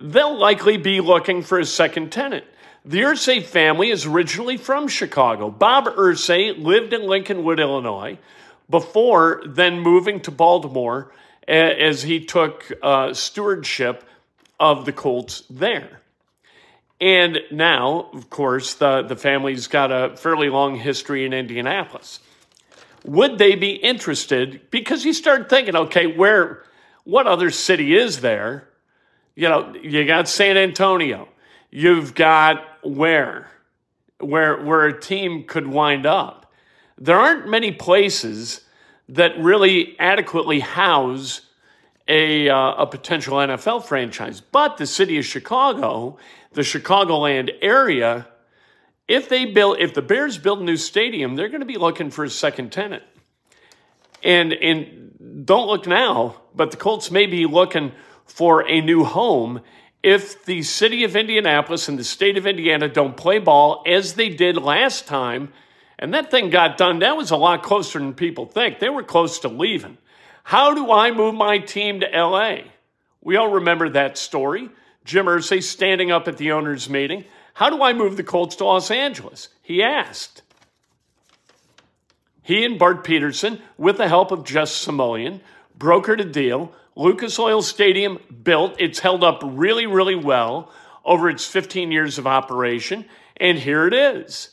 they'll 0.00 0.38
likely 0.38 0.76
be 0.76 1.00
looking 1.00 1.42
for 1.42 1.58
a 1.58 1.64
second 1.64 2.12
tenant. 2.12 2.44
The 2.84 3.00
Irsay 3.00 3.42
family 3.42 3.90
is 3.90 4.06
originally 4.06 4.56
from 4.56 4.86
Chicago. 4.86 5.50
Bob 5.50 5.86
Irsay 5.86 6.56
lived 6.56 6.92
in 6.92 7.02
Lincolnwood, 7.02 7.58
Illinois, 7.58 8.18
before 8.70 9.42
then 9.44 9.80
moving 9.80 10.20
to 10.20 10.30
Baltimore 10.30 11.12
as 11.48 12.02
he 12.02 12.24
took 12.24 12.70
uh, 12.82 13.12
stewardship 13.14 14.04
of 14.58 14.84
the 14.84 14.92
Colts 14.92 15.44
there. 15.48 16.00
And 17.00 17.40
now, 17.50 18.08
of 18.14 18.30
course, 18.30 18.74
the, 18.74 19.02
the 19.02 19.16
family's 19.16 19.66
got 19.66 19.92
a 19.92 20.16
fairly 20.16 20.48
long 20.48 20.76
history 20.76 21.26
in 21.26 21.32
Indianapolis. 21.32 22.20
Would 23.04 23.38
they 23.38 23.54
be 23.54 23.72
interested? 23.72 24.70
Because 24.70 25.04
you 25.04 25.12
start 25.12 25.48
thinking, 25.48 25.76
okay, 25.76 26.06
where, 26.06 26.64
what 27.04 27.26
other 27.26 27.50
city 27.50 27.94
is 27.94 28.20
there? 28.20 28.68
You 29.34 29.48
know, 29.48 29.74
you 29.74 30.04
got 30.06 30.28
San 30.28 30.56
Antonio. 30.56 31.28
You've 31.70 32.14
got 32.14 32.64
where, 32.82 33.50
where, 34.18 34.62
where 34.62 34.86
a 34.86 34.98
team 34.98 35.44
could 35.44 35.66
wind 35.66 36.06
up. 36.06 36.50
There 36.98 37.18
aren't 37.18 37.48
many 37.48 37.72
places 37.72 38.62
that 39.08 39.38
really 39.38 39.98
adequately 39.98 40.60
house 40.60 41.42
a, 42.08 42.48
uh, 42.48 42.74
a 42.74 42.86
potential 42.86 43.36
NFL 43.36 43.84
franchise. 43.84 44.40
But 44.40 44.76
the 44.76 44.86
city 44.86 45.18
of 45.18 45.24
Chicago 45.24 46.18
the 46.56 46.62
Chicagoland 46.62 47.50
area, 47.60 48.26
if 49.06 49.28
they 49.28 49.44
build, 49.44 49.78
if 49.78 49.92
the 49.92 50.02
Bears 50.02 50.38
build 50.38 50.60
a 50.60 50.64
new 50.64 50.78
stadium, 50.78 51.36
they're 51.36 51.50
going 51.50 51.60
to 51.60 51.66
be 51.66 51.76
looking 51.76 52.10
for 52.10 52.24
a 52.24 52.30
second 52.30 52.72
tenant. 52.72 53.04
And 54.24 54.54
and 54.54 55.44
don't 55.44 55.68
look 55.68 55.86
now, 55.86 56.40
but 56.54 56.70
the 56.70 56.78
Colts 56.78 57.10
may 57.10 57.26
be 57.26 57.44
looking 57.44 57.92
for 58.24 58.66
a 58.66 58.80
new 58.80 59.04
home 59.04 59.60
if 60.02 60.44
the 60.46 60.62
city 60.62 61.04
of 61.04 61.14
Indianapolis 61.14 61.88
and 61.88 61.98
the 61.98 62.04
state 62.04 62.38
of 62.38 62.46
Indiana 62.46 62.88
don't 62.88 63.16
play 63.16 63.38
ball 63.38 63.82
as 63.86 64.14
they 64.14 64.30
did 64.30 64.56
last 64.56 65.06
time. 65.06 65.52
And 65.98 66.12
that 66.14 66.30
thing 66.30 66.50
got 66.50 66.76
done. 66.76 66.98
That 66.98 67.16
was 67.16 67.30
a 67.30 67.36
lot 67.36 67.62
closer 67.62 67.98
than 67.98 68.14
people 68.14 68.46
think. 68.46 68.78
They 68.78 68.90
were 68.90 69.02
close 69.02 69.38
to 69.40 69.48
leaving. 69.48 69.98
How 70.44 70.74
do 70.74 70.92
I 70.92 71.10
move 71.10 71.34
my 71.34 71.58
team 71.58 72.00
to 72.00 72.06
LA? 72.06 72.58
We 73.20 73.36
all 73.36 73.50
remember 73.50 73.88
that 73.88 74.18
story. 74.18 74.70
Jim 75.04 75.26
Irsay 75.26 75.62
standing 75.62 76.10
up 76.10 76.28
at 76.28 76.36
the 76.36 76.52
owners' 76.52 76.88
meeting. 76.90 77.24
How 77.54 77.70
do 77.70 77.82
I 77.82 77.92
move 77.92 78.16
the 78.16 78.22
Colts 78.22 78.56
to 78.56 78.64
Los 78.64 78.90
Angeles? 78.90 79.48
He 79.62 79.82
asked. 79.82 80.42
He 82.42 82.64
and 82.64 82.78
Bart 82.78 83.02
Peterson, 83.02 83.60
with 83.76 83.96
the 83.96 84.08
help 84.08 84.30
of 84.30 84.44
Jess 84.44 84.70
Simoleon, 84.70 85.40
brokered 85.76 86.20
a 86.20 86.24
deal. 86.24 86.72
Lucas 86.94 87.38
Oil 87.38 87.62
Stadium 87.62 88.18
built. 88.42 88.76
It's 88.78 89.00
held 89.00 89.24
up 89.24 89.40
really, 89.42 89.86
really 89.86 90.14
well 90.14 90.70
over 91.04 91.28
its 91.28 91.46
15 91.46 91.90
years 91.90 92.18
of 92.18 92.26
operation. 92.26 93.06
And 93.38 93.58
here 93.58 93.86
it 93.86 93.94
is. 93.94 94.50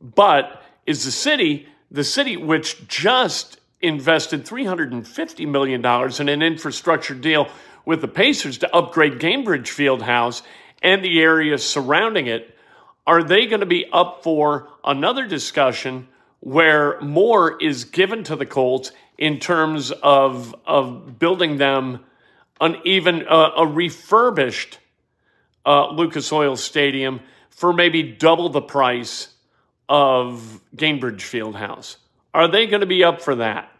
But 0.00 0.62
is 0.86 1.04
the 1.04 1.10
city, 1.10 1.68
the 1.90 2.04
city 2.04 2.36
which 2.36 2.86
just 2.88 3.58
invested 3.80 4.46
$350 4.46 5.48
million 5.48 5.84
in 6.20 6.28
an 6.28 6.42
infrastructure 6.42 7.14
deal 7.14 7.48
with 7.84 8.00
the 8.00 8.08
Pacers 8.08 8.58
to 8.58 8.74
upgrade 8.74 9.14
Gainbridge 9.14 9.68
Fieldhouse 9.68 10.42
and 10.82 11.04
the 11.04 11.20
area 11.20 11.58
surrounding 11.58 12.26
it, 12.26 12.56
are 13.06 13.22
they 13.22 13.46
going 13.46 13.60
to 13.60 13.66
be 13.66 13.86
up 13.92 14.22
for 14.22 14.68
another 14.84 15.26
discussion 15.26 16.08
where 16.40 17.00
more 17.00 17.60
is 17.62 17.84
given 17.84 18.24
to 18.24 18.36
the 18.36 18.46
Colts 18.46 18.92
in 19.18 19.38
terms 19.38 19.90
of, 19.90 20.54
of 20.66 21.18
building 21.18 21.58
them 21.58 22.00
an 22.60 22.76
even 22.84 23.26
uh, 23.26 23.50
a 23.56 23.66
refurbished 23.66 24.78
uh, 25.66 25.90
Lucas 25.90 26.32
Oil 26.32 26.56
Stadium 26.56 27.20
for 27.50 27.72
maybe 27.72 28.02
double 28.02 28.48
the 28.48 28.60
price 28.60 29.33
of 29.88 30.60
Gainbridge 30.76 31.20
Fieldhouse? 31.20 31.96
Are 32.32 32.48
they 32.48 32.66
going 32.66 32.80
to 32.80 32.86
be 32.86 33.04
up 33.04 33.22
for 33.22 33.36
that? 33.36 33.70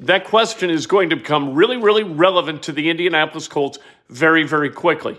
that 0.00 0.24
question 0.24 0.70
is 0.70 0.86
going 0.86 1.10
to 1.10 1.16
become 1.16 1.54
really, 1.54 1.76
really 1.76 2.02
relevant 2.02 2.64
to 2.64 2.72
the 2.72 2.90
Indianapolis 2.90 3.48
Colts 3.48 3.78
very, 4.08 4.46
very 4.46 4.70
quickly. 4.70 5.18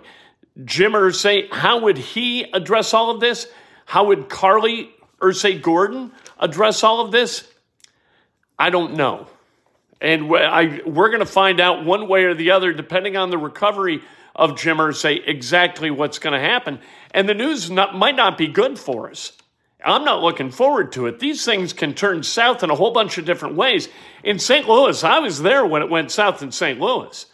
Jim 0.65 0.93
Irsay, 0.93 1.51
how 1.51 1.81
would 1.81 1.97
he 1.97 2.43
address 2.51 2.93
all 2.93 3.09
of 3.09 3.19
this? 3.19 3.47
How 3.85 4.05
would 4.05 4.29
Carlie 4.29 4.91
Irsay 5.19 5.61
Gordon 5.61 6.11
address 6.39 6.83
all 6.83 7.01
of 7.01 7.11
this? 7.11 7.47
I 8.57 8.69
don't 8.69 8.95
know. 8.95 9.27
And 9.99 10.31
I, 10.35 10.81
we're 10.85 11.09
going 11.09 11.19
to 11.19 11.25
find 11.25 11.59
out 11.59 11.83
one 11.83 12.07
way 12.07 12.25
or 12.25 12.35
the 12.35 12.51
other, 12.51 12.71
depending 12.71 13.17
on 13.17 13.31
the 13.31 13.37
recovery 13.37 14.01
of 14.35 14.57
Jim 14.57 14.77
Irsay, 14.77 15.21
exactly 15.25 15.89
what's 15.89 16.19
going 16.19 16.33
to 16.33 16.39
happen. 16.39 16.79
And 17.11 17.27
the 17.27 17.33
news 17.33 17.71
not, 17.71 17.95
might 17.95 18.15
not 18.15 18.37
be 18.37 18.47
good 18.47 18.77
for 18.77 19.09
us. 19.09 19.31
I'm 19.85 20.03
not 20.03 20.23
looking 20.23 20.49
forward 20.49 20.91
to 20.93 21.05
it. 21.05 21.19
These 21.19 21.45
things 21.45 21.71
can 21.71 21.93
turn 21.93 22.23
south 22.23 22.63
in 22.63 22.71
a 22.71 22.75
whole 22.75 22.91
bunch 22.91 23.17
of 23.17 23.25
different 23.25 23.55
ways. 23.55 23.89
In 24.23 24.39
St. 24.39 24.67
Louis, 24.67 25.03
I 25.03 25.19
was 25.19 25.41
there 25.41 25.65
when 25.65 25.83
it 25.83 25.89
went 25.89 26.11
south 26.11 26.41
in 26.41 26.51
St. 26.51 26.79
Louis. 26.79 27.25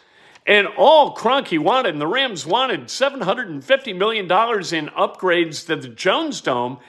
And 0.45 0.67
all 0.67 1.15
Kroenke 1.15 1.57
wanted, 1.57 1.93
and 1.93 2.01
the 2.01 2.07
Rams 2.07 2.45
wanted 2.45 2.87
$750 2.87 3.97
million 3.97 4.25
in 4.25 4.29
upgrades 4.29 5.65
to 5.67 5.77
the 5.77 5.87
Jones 5.87 6.41
Dome. 6.41 6.79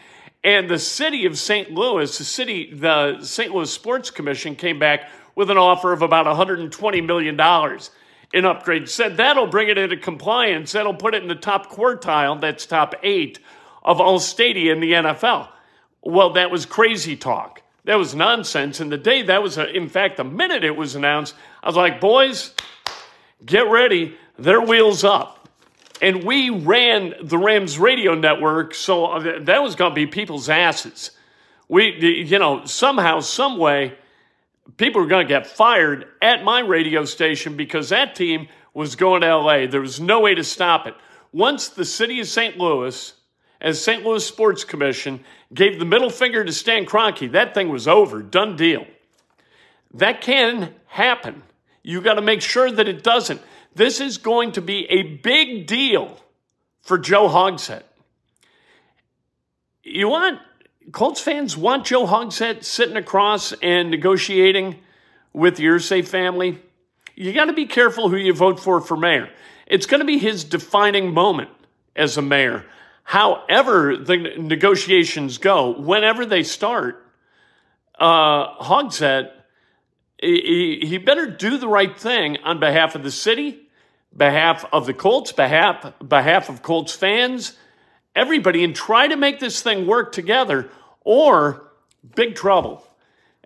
And 0.42 0.68
the 0.68 0.78
city 0.78 1.24
of 1.24 1.38
St. 1.38 1.70
Louis, 1.70 2.18
the 2.18 2.24
city, 2.24 2.74
the 2.74 3.22
St. 3.22 3.54
Louis 3.54 3.72
Sports 3.72 4.10
Commission 4.10 4.56
came 4.56 4.80
back 4.80 5.08
with 5.36 5.50
an 5.50 5.56
offer 5.56 5.92
of 5.92 6.02
about 6.02 6.26
$120 6.26 7.06
million 7.06 7.34
in 7.34 8.44
upgrades. 8.44 8.88
Said 8.88 9.16
that'll 9.16 9.46
bring 9.46 9.68
it 9.68 9.78
into 9.78 9.96
compliance. 9.96 10.72
That'll 10.72 10.94
put 10.94 11.14
it 11.14 11.22
in 11.22 11.28
the 11.28 11.36
top 11.36 11.70
quartile, 11.70 12.40
that's 12.40 12.66
top 12.66 12.96
eight 13.04 13.38
of 13.84 14.00
all 14.00 14.18
stadia 14.18 14.72
in 14.72 14.80
the 14.80 14.92
NFL. 14.92 15.48
Well, 16.02 16.30
that 16.34 16.50
was 16.50 16.66
crazy 16.66 17.16
talk. 17.16 17.62
That 17.84 17.96
was 17.96 18.14
nonsense. 18.14 18.80
And 18.80 18.90
the 18.90 18.98
day 18.98 19.22
that 19.22 19.42
was, 19.42 19.58
a, 19.58 19.70
in 19.70 19.88
fact, 19.88 20.16
the 20.16 20.24
minute 20.24 20.64
it 20.64 20.76
was 20.76 20.94
announced, 20.94 21.34
I 21.62 21.68
was 21.68 21.76
like, 21.76 22.00
boys, 22.00 22.54
get 23.44 23.68
ready. 23.68 24.16
Their 24.38 24.60
wheels 24.60 25.04
up. 25.04 25.48
And 26.00 26.24
we 26.24 26.50
ran 26.50 27.14
the 27.22 27.38
Rams 27.38 27.78
radio 27.78 28.14
network, 28.14 28.74
so 28.74 29.06
uh, 29.06 29.38
that 29.44 29.62
was 29.62 29.76
going 29.76 29.92
to 29.92 29.94
be 29.94 30.06
people's 30.06 30.48
asses. 30.48 31.12
We, 31.68 32.24
you 32.28 32.38
know, 32.38 32.64
somehow, 32.64 33.20
some 33.20 33.58
way, 33.58 33.96
people 34.76 35.00
were 35.00 35.06
going 35.06 35.26
to 35.26 35.32
get 35.32 35.46
fired 35.46 36.06
at 36.20 36.42
my 36.42 36.60
radio 36.60 37.04
station 37.04 37.56
because 37.56 37.90
that 37.90 38.16
team 38.16 38.48
was 38.74 38.96
going 38.96 39.20
to 39.20 39.36
LA. 39.36 39.66
There 39.66 39.80
was 39.80 40.00
no 40.00 40.20
way 40.20 40.34
to 40.34 40.44
stop 40.44 40.86
it. 40.86 40.94
Once 41.32 41.68
the 41.68 41.84
city 41.84 42.20
of 42.20 42.26
St. 42.26 42.58
Louis 42.58 43.12
as 43.64 43.82
St. 43.82 44.04
Louis 44.04 44.24
Sports 44.24 44.62
Commission 44.62 45.24
gave 45.54 45.78
the 45.78 45.86
middle 45.86 46.10
finger 46.10 46.44
to 46.44 46.52
Stan 46.52 46.84
Kroenke, 46.84 47.32
that 47.32 47.54
thing 47.54 47.70
was 47.70 47.88
over, 47.88 48.22
done 48.22 48.56
deal. 48.56 48.86
That 49.94 50.20
can 50.20 50.74
happen. 50.86 51.42
You 51.82 52.02
got 52.02 52.14
to 52.14 52.22
make 52.22 52.42
sure 52.42 52.70
that 52.70 52.88
it 52.88 53.02
doesn't. 53.02 53.40
This 53.74 54.00
is 54.00 54.18
going 54.18 54.52
to 54.52 54.60
be 54.60 54.84
a 54.90 55.02
big 55.02 55.66
deal 55.66 56.20
for 56.82 56.98
Joe 56.98 57.26
Hogsett. 57.26 57.84
You 59.82 60.08
want 60.08 60.40
Colts 60.92 61.22
fans 61.22 61.56
want 61.56 61.86
Joe 61.86 62.06
Hogsett 62.06 62.64
sitting 62.64 62.96
across 62.98 63.54
and 63.62 63.90
negotiating 63.90 64.78
with 65.32 65.56
the 65.56 65.64
Irsay 65.64 66.06
family. 66.06 66.60
You 67.16 67.32
got 67.32 67.46
to 67.46 67.54
be 67.54 67.64
careful 67.64 68.10
who 68.10 68.16
you 68.16 68.34
vote 68.34 68.60
for 68.60 68.82
for 68.82 68.96
mayor. 68.96 69.30
It's 69.66 69.86
going 69.86 70.00
to 70.00 70.06
be 70.06 70.18
his 70.18 70.44
defining 70.44 71.14
moment 71.14 71.48
as 71.96 72.18
a 72.18 72.22
mayor. 72.22 72.66
However, 73.04 73.96
the 73.96 74.16
negotiations 74.38 75.38
go, 75.38 75.78
whenever 75.78 76.26
they 76.26 76.42
start, 76.42 77.06
uh, 77.98 78.56
Hogsett 78.56 79.30
he, 80.24 80.80
he 80.82 80.98
better 80.98 81.26
do 81.26 81.58
the 81.58 81.68
right 81.68 81.96
thing 81.96 82.38
on 82.44 82.60
behalf 82.60 82.94
of 82.94 83.02
the 83.02 83.10
city, 83.10 83.68
behalf 84.16 84.64
of 84.72 84.86
the 84.86 84.94
Colts, 84.94 85.32
behalf, 85.32 85.92
behalf 86.06 86.48
of 86.48 86.62
Colts 86.62 86.94
fans, 86.94 87.56
everybody, 88.14 88.64
and 88.64 88.74
try 88.74 89.06
to 89.06 89.16
make 89.16 89.40
this 89.40 89.62
thing 89.62 89.86
work 89.86 90.12
together, 90.12 90.70
or 91.00 91.70
big 92.14 92.34
trouble. 92.34 92.86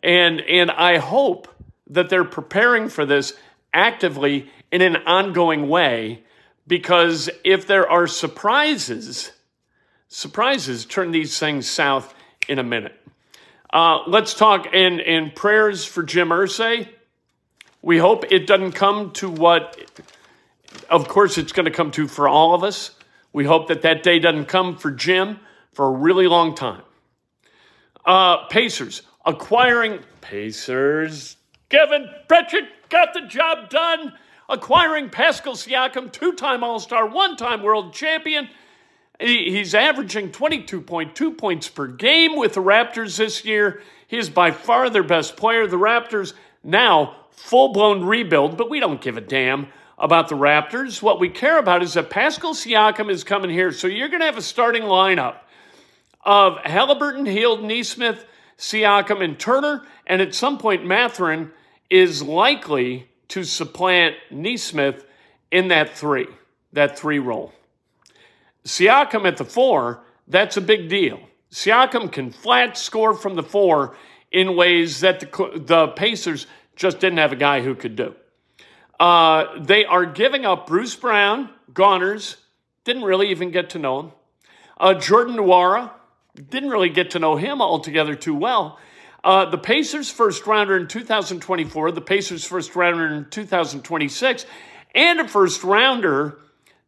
And, 0.02 0.40
and 0.42 0.70
I 0.70 0.98
hope 0.98 1.48
that 1.88 2.08
they're 2.08 2.24
preparing 2.24 2.88
for 2.88 3.04
this 3.04 3.32
actively 3.72 4.50
in 4.70 4.82
an 4.82 4.96
ongoing 4.96 5.68
way 5.68 6.22
because 6.66 7.30
if 7.44 7.66
there 7.66 7.88
are 7.90 8.06
surprises, 8.06 9.32
surprises 10.08 10.84
turn 10.84 11.10
these 11.10 11.38
things 11.38 11.68
south 11.68 12.14
in 12.48 12.58
a 12.58 12.62
minute. 12.62 12.94
Uh, 13.70 13.98
let's 14.06 14.34
talk 14.34 14.72
in, 14.72 15.00
in 15.00 15.30
prayers 15.30 15.84
for 15.84 16.02
Jim 16.02 16.30
Irsay. 16.30 16.88
We 17.82 17.98
hope 17.98 18.24
it 18.32 18.46
doesn't 18.46 18.72
come 18.72 19.12
to 19.12 19.30
what, 19.30 19.78
of 20.90 21.06
course, 21.06 21.38
it's 21.38 21.52
going 21.52 21.66
to 21.66 21.70
come 21.70 21.90
to 21.92 22.08
for 22.08 22.28
all 22.28 22.54
of 22.54 22.64
us. 22.64 22.92
We 23.32 23.44
hope 23.44 23.68
that 23.68 23.82
that 23.82 24.02
day 24.02 24.18
doesn't 24.18 24.46
come 24.46 24.76
for 24.76 24.90
Jim 24.90 25.38
for 25.72 25.86
a 25.86 25.90
really 25.90 26.26
long 26.26 26.54
time. 26.54 26.82
Uh, 28.04 28.46
Pacers 28.46 29.02
acquiring 29.26 30.00
Pacers. 30.22 31.36
Kevin 31.68 32.08
Pritchard 32.26 32.64
got 32.88 33.12
the 33.12 33.20
job 33.22 33.68
done 33.68 34.14
acquiring 34.48 35.10
Pascal 35.10 35.52
Siakam, 35.52 36.10
two 36.10 36.32
time 36.32 36.64
All 36.64 36.80
Star, 36.80 37.06
one 37.06 37.36
time 37.36 37.62
world 37.62 37.92
champion. 37.92 38.48
He's 39.20 39.74
averaging 39.74 40.30
22.2 40.30 41.36
points 41.36 41.68
per 41.68 41.88
game 41.88 42.36
with 42.36 42.54
the 42.54 42.62
Raptors 42.62 43.16
this 43.16 43.44
year. 43.44 43.82
He 44.06 44.16
is 44.16 44.30
by 44.30 44.52
far 44.52 44.88
their 44.90 45.02
best 45.02 45.36
player. 45.36 45.66
The 45.66 45.76
Raptors 45.76 46.34
now 46.62 47.16
full 47.32 47.72
blown 47.72 48.04
rebuild, 48.04 48.56
but 48.56 48.70
we 48.70 48.78
don't 48.78 49.00
give 49.00 49.16
a 49.16 49.20
damn 49.20 49.68
about 49.98 50.28
the 50.28 50.36
Raptors. 50.36 51.02
What 51.02 51.18
we 51.18 51.28
care 51.28 51.58
about 51.58 51.82
is 51.82 51.94
that 51.94 52.10
Pascal 52.10 52.54
Siakam 52.54 53.10
is 53.10 53.24
coming 53.24 53.50
here. 53.50 53.72
So 53.72 53.88
you're 53.88 54.08
going 54.08 54.20
to 54.20 54.26
have 54.26 54.38
a 54.38 54.42
starting 54.42 54.84
lineup 54.84 55.38
of 56.22 56.58
Halliburton, 56.58 57.26
Hield, 57.26 57.64
Nesmith, 57.64 58.24
Siakam, 58.56 59.22
and 59.22 59.38
Turner. 59.38 59.84
And 60.06 60.22
at 60.22 60.34
some 60.34 60.58
point, 60.58 60.86
Mathurin 60.86 61.50
is 61.90 62.22
likely 62.22 63.08
to 63.28 63.42
supplant 63.42 64.14
Nesmith 64.30 65.04
in 65.50 65.68
that 65.68 65.96
three, 65.96 66.28
that 66.72 66.96
three 66.96 67.18
role. 67.18 67.52
Siakam 68.68 69.26
at 69.26 69.38
the 69.38 69.44
four, 69.44 70.04
that's 70.28 70.58
a 70.58 70.60
big 70.60 70.90
deal. 70.90 71.20
Siakam 71.50 72.12
can 72.12 72.30
flat 72.30 72.76
score 72.76 73.14
from 73.14 73.34
the 73.34 73.42
four 73.42 73.96
in 74.30 74.56
ways 74.56 75.00
that 75.00 75.20
the, 75.20 75.50
the 75.56 75.88
Pacers 75.88 76.46
just 76.76 77.00
didn't 77.00 77.18
have 77.18 77.32
a 77.32 77.36
guy 77.36 77.62
who 77.62 77.74
could 77.74 77.96
do. 77.96 78.14
Uh, 79.00 79.58
they 79.58 79.86
are 79.86 80.04
giving 80.04 80.44
up 80.44 80.66
Bruce 80.66 80.94
Brown, 80.94 81.48
Goners, 81.72 82.36
didn't 82.84 83.04
really 83.04 83.30
even 83.30 83.50
get 83.50 83.70
to 83.70 83.78
know 83.78 84.00
him. 84.00 84.12
Uh, 84.78 84.94
Jordan 84.94 85.36
Nwora, 85.36 85.90
didn't 86.34 86.70
really 86.70 86.90
get 86.90 87.12
to 87.12 87.18
know 87.18 87.36
him 87.36 87.62
altogether 87.62 88.14
too 88.14 88.34
well. 88.34 88.78
Uh, 89.24 89.46
the 89.46 89.58
Pacers 89.58 90.10
first 90.10 90.46
rounder 90.46 90.76
in 90.76 90.86
2024, 90.86 91.90
the 91.92 92.00
Pacers 92.00 92.44
first 92.44 92.76
rounder 92.76 93.06
in 93.06 93.28
2026, 93.30 94.46
and 94.94 95.20
a 95.20 95.26
first 95.26 95.64
rounder 95.64 96.38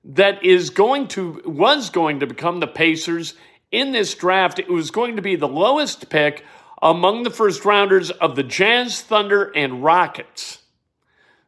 that 0.04 0.45
is 0.45 0.71
going 0.71 1.09
to 1.09 1.42
was 1.45 1.90
going 1.90 2.21
to 2.21 2.26
become 2.26 2.61
the 2.61 2.66
Pacers 2.66 3.35
in 3.71 3.92
this 3.92 4.14
draft. 4.14 4.59
It 4.59 4.71
was 4.71 4.90
going 4.90 5.16
to 5.16 5.23
be 5.23 5.37
the 5.37 5.49
lowest 5.49 6.09
pick 6.11 6.45
among 6.83 7.23
the 7.23 7.30
first 7.30 7.64
rounders 7.64 8.11
of 8.11 8.37
the 8.37 8.42
Jazz, 8.42 9.02
Thunder, 9.02 9.52
and 9.54 9.85
Rockets. 9.85 10.62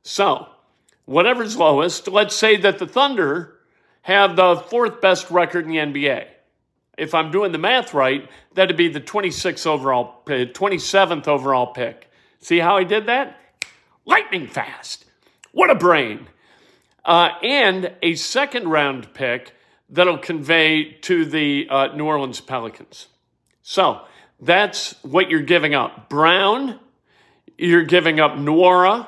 So, 0.03 0.49
whatever's 1.05 1.57
lowest, 1.57 2.09
let's 2.09 2.37
say 2.37 2.57
that 2.59 2.79
the 2.79 2.87
Thunder 2.87 3.59
have 4.03 4.37
the 4.37 4.57
fourth 4.57 5.01
best 5.01 5.31
record 5.31 5.65
in 5.65 5.71
the 5.71 5.79
NBA 5.79 6.27
if 6.99 7.15
I'm 7.15 7.31
doing 7.31 7.53
the 7.53 7.59
math 7.59 7.95
right, 7.95 8.29
that'd 8.55 8.77
be 8.77 8.89
the 8.89 9.01
26th 9.01 9.67
overall, 9.67 10.23
27th 10.27 11.27
uh, 11.27 11.33
overall 11.33 11.69
pick. 11.69 12.11
See 12.41 12.59
how 12.59 12.77
I 12.77 12.85
did 12.85 13.07
that? 13.07 13.41
Lightning 14.05 14.47
fast. 14.47 15.05
What 15.53 15.71
a 15.71 15.75
brain. 15.75 16.29
Uh, 17.05 17.31
and 17.43 17.93
a 18.03 18.15
second 18.15 18.69
round 18.69 19.13
pick 19.13 19.53
that'll 19.89 20.19
convey 20.19 20.93
to 21.03 21.25
the 21.25 21.67
uh, 21.69 21.87
New 21.95 22.07
Orleans 22.07 22.41
Pelicans. 22.41 23.09
So 23.63 24.01
that's 24.41 24.95
what 25.03 25.31
you're 25.31 25.43
giving 25.43 25.75
up. 25.75 26.09
Brown, 26.09 26.79
you're 27.59 27.85
giving 27.85 28.21
up 28.21 28.33
Nwora, 28.33 29.07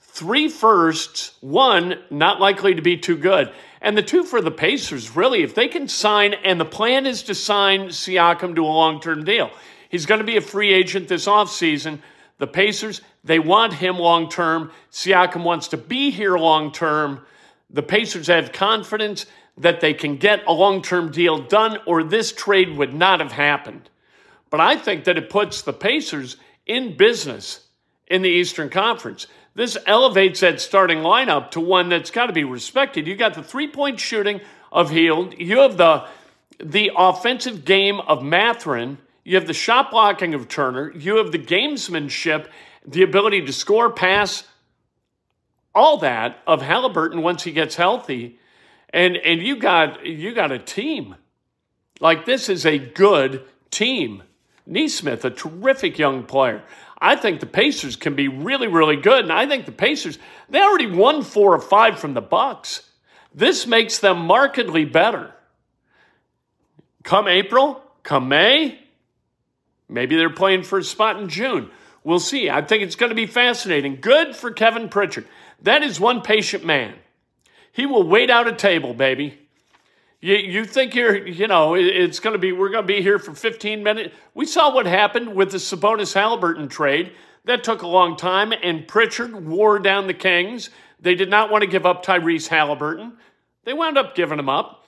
three 0.00 0.48
firsts, 0.48 1.32
one 1.40 1.98
not 2.10 2.40
likely 2.40 2.74
to 2.74 2.82
be 2.82 2.96
too 2.96 3.16
good. 3.16 3.52
And 3.80 3.96
the 3.96 4.02
two 4.02 4.24
for 4.24 4.40
the 4.40 4.50
Pacers, 4.50 5.14
really, 5.14 5.42
if 5.42 5.54
they 5.54 5.68
can 5.68 5.88
sign, 5.88 6.34
and 6.34 6.60
the 6.60 6.64
plan 6.64 7.06
is 7.06 7.24
to 7.24 7.34
sign 7.34 7.88
Siakam 7.88 8.54
to 8.56 8.64
a 8.64 8.66
long 8.66 9.00
term 9.00 9.24
deal. 9.24 9.50
He's 9.88 10.06
going 10.06 10.20
to 10.20 10.26
be 10.26 10.36
a 10.36 10.40
free 10.40 10.72
agent 10.72 11.08
this 11.08 11.26
offseason. 11.26 12.00
The 12.38 12.46
Pacers, 12.46 13.00
they 13.24 13.38
want 13.38 13.74
him 13.74 13.98
long 13.98 14.28
term. 14.28 14.72
Siakam 14.90 15.44
wants 15.44 15.68
to 15.68 15.76
be 15.76 16.10
here 16.10 16.36
long 16.36 16.72
term. 16.72 17.20
The 17.70 17.82
Pacers 17.82 18.28
have 18.28 18.52
confidence 18.52 19.26
that 19.58 19.80
they 19.80 19.94
can 19.94 20.16
get 20.16 20.46
a 20.46 20.52
long 20.52 20.82
term 20.82 21.10
deal 21.10 21.38
done, 21.38 21.78
or 21.86 22.02
this 22.02 22.32
trade 22.32 22.76
would 22.76 22.94
not 22.94 23.20
have 23.20 23.32
happened. 23.32 23.88
But 24.50 24.60
I 24.60 24.76
think 24.76 25.04
that 25.04 25.18
it 25.18 25.30
puts 25.30 25.62
the 25.62 25.72
Pacers 25.72 26.36
in 26.66 26.96
business 26.96 27.66
in 28.06 28.22
the 28.22 28.28
Eastern 28.28 28.70
Conference. 28.70 29.26
This 29.54 29.78
elevates 29.86 30.40
that 30.40 30.60
starting 30.60 30.98
lineup 30.98 31.50
to 31.52 31.60
one 31.60 31.88
that's 31.88 32.10
got 32.10 32.26
to 32.26 32.32
be 32.32 32.44
respected. 32.44 33.06
You 33.06 33.16
got 33.16 33.34
the 33.34 33.42
three 33.42 33.68
point 33.68 33.98
shooting 33.98 34.40
of 34.70 34.90
Hield, 34.90 35.34
You 35.38 35.58
have 35.60 35.76
the 35.76 36.06
the 36.58 36.90
offensive 36.96 37.64
game 37.64 38.00
of 38.00 38.22
Mathurin. 38.22 38.98
You 39.24 39.36
have 39.36 39.46
the 39.46 39.54
shot 39.54 39.90
blocking 39.90 40.34
of 40.34 40.48
Turner. 40.48 40.92
You 40.92 41.16
have 41.16 41.32
the 41.32 41.38
gamesmanship, 41.38 42.48
the 42.86 43.02
ability 43.02 43.44
to 43.46 43.52
score, 43.52 43.90
pass, 43.90 44.44
all 45.76 45.98
that 45.98 46.38
of 46.46 46.62
Halliburton 46.62 47.22
once 47.22 47.44
he 47.44 47.52
gets 47.52 47.76
healthy. 47.76 48.40
And 48.90 49.16
and 49.16 49.40
you 49.40 49.56
got 49.56 50.04
you 50.04 50.34
got 50.34 50.50
a 50.50 50.58
team. 50.58 51.14
Like 52.00 52.24
this 52.24 52.48
is 52.48 52.66
a 52.66 52.78
good 52.78 53.44
team. 53.70 54.22
Nesmith, 54.66 55.24
a 55.24 55.30
terrific 55.30 55.98
young 55.98 56.24
player. 56.24 56.64
I 56.98 57.14
think 57.14 57.40
the 57.40 57.46
Pacers 57.46 57.94
can 57.94 58.14
be 58.16 58.26
really, 58.26 58.66
really 58.66 58.96
good. 58.96 59.22
And 59.22 59.32
I 59.32 59.46
think 59.46 59.66
the 59.66 59.72
Pacers, 59.72 60.18
they 60.48 60.60
already 60.60 60.90
won 60.90 61.22
four 61.22 61.54
or 61.54 61.60
five 61.60 61.98
from 62.00 62.14
the 62.14 62.22
Bucks. 62.22 62.82
This 63.34 63.66
makes 63.66 63.98
them 63.98 64.26
markedly 64.26 64.86
better. 64.86 65.32
Come 67.04 67.28
April, 67.28 67.82
come 68.02 68.28
May, 68.28 68.80
maybe 69.88 70.16
they're 70.16 70.30
playing 70.30 70.64
for 70.64 70.78
a 70.78 70.82
spot 70.82 71.20
in 71.20 71.28
June. 71.28 71.70
We'll 72.02 72.18
see. 72.18 72.48
I 72.48 72.62
think 72.62 72.82
it's 72.82 72.96
going 72.96 73.10
to 73.10 73.16
be 73.16 73.26
fascinating. 73.26 73.98
Good 74.00 74.34
for 74.34 74.50
Kevin 74.50 74.88
Pritchard. 74.88 75.26
That 75.62 75.82
is 75.82 75.98
one 75.98 76.20
patient 76.20 76.64
man. 76.64 76.94
He 77.72 77.86
will 77.86 78.02
wait 78.02 78.30
out 78.30 78.48
a 78.48 78.52
table, 78.52 78.94
baby. 78.94 79.38
You, 80.20 80.36
you 80.36 80.64
think 80.64 80.94
you're, 80.94 81.26
you 81.26 81.46
know, 81.46 81.74
it's 81.74 82.20
going 82.20 82.32
to 82.32 82.38
be, 82.38 82.52
we're 82.52 82.70
going 82.70 82.82
to 82.82 82.86
be 82.86 83.02
here 83.02 83.18
for 83.18 83.34
15 83.34 83.82
minutes. 83.82 84.14
We 84.34 84.46
saw 84.46 84.74
what 84.74 84.86
happened 84.86 85.34
with 85.34 85.50
the 85.50 85.58
Sabonis 85.58 86.14
Halliburton 86.14 86.68
trade. 86.68 87.12
That 87.44 87.62
took 87.62 87.82
a 87.82 87.86
long 87.86 88.16
time, 88.16 88.52
and 88.52 88.88
Pritchard 88.88 89.46
wore 89.46 89.78
down 89.78 90.08
the 90.08 90.14
Kings. 90.14 90.70
They 90.98 91.14
did 91.14 91.30
not 91.30 91.50
want 91.50 91.62
to 91.62 91.68
give 91.68 91.86
up 91.86 92.04
Tyrese 92.04 92.48
Halliburton. 92.48 93.12
They 93.64 93.72
wound 93.72 93.98
up 93.98 94.16
giving 94.16 94.38
him 94.38 94.48
up. 94.48 94.84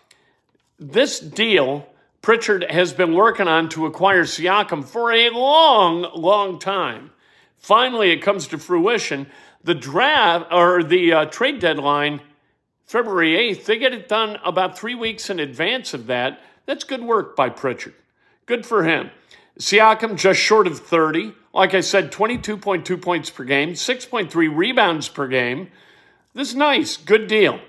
This 0.79 1.21
deal, 1.21 1.87
Pritchard 2.23 2.65
has 2.71 2.93
been 2.93 3.15
working 3.15 3.47
on 3.47 3.69
to 3.71 3.87
acquire 3.87 4.25
Siakam 4.25 4.85
for 4.85 5.13
a 5.13 5.31
long, 5.31 6.03
long 6.15 6.59
time. 6.59 7.11
Finally, 7.57 8.11
it 8.11 8.23
comes 8.23 8.49
to 8.49 8.59
fruition. 8.59 9.27
The 9.69 9.75
draft 9.75 10.51
or 10.51 10.83
the 10.83 11.13
uh, 11.13 11.25
trade 11.27 11.61
deadline 11.61 12.23
February 12.87 13.33
8th, 13.53 13.67
they 13.67 13.77
get 13.77 13.93
it 13.93 14.09
done 14.09 14.39
about 14.43 14.79
three 14.79 14.95
weeks 14.95 15.29
in 15.29 15.39
advance 15.39 15.93
of 15.93 16.07
that. 16.07 16.41
That's 16.65 16.85
good 16.85 17.03
work 17.03 17.37
by 17.37 17.51
Pritchard. 17.51 17.93
Good 18.47 18.65
for 18.65 18.85
him. 18.85 19.11
Siakam 19.59 20.17
just 20.17 20.41
short 20.41 20.67
of 20.67 20.79
30. 20.79 21.35
Like 21.53 21.75
I 21.75 21.83
said, 21.83 22.11
22.2 22.11 23.03
points 23.03 23.29
per 23.29 23.45
game, 23.45 23.75
6.3 23.75 24.57
rebounds 24.57 25.11
per 25.11 25.29
game. 25.29 25.69
This 26.33 26.49
is 26.49 26.55
nice. 26.55 26.97
Good 26.97 27.27
deal. 27.29 27.61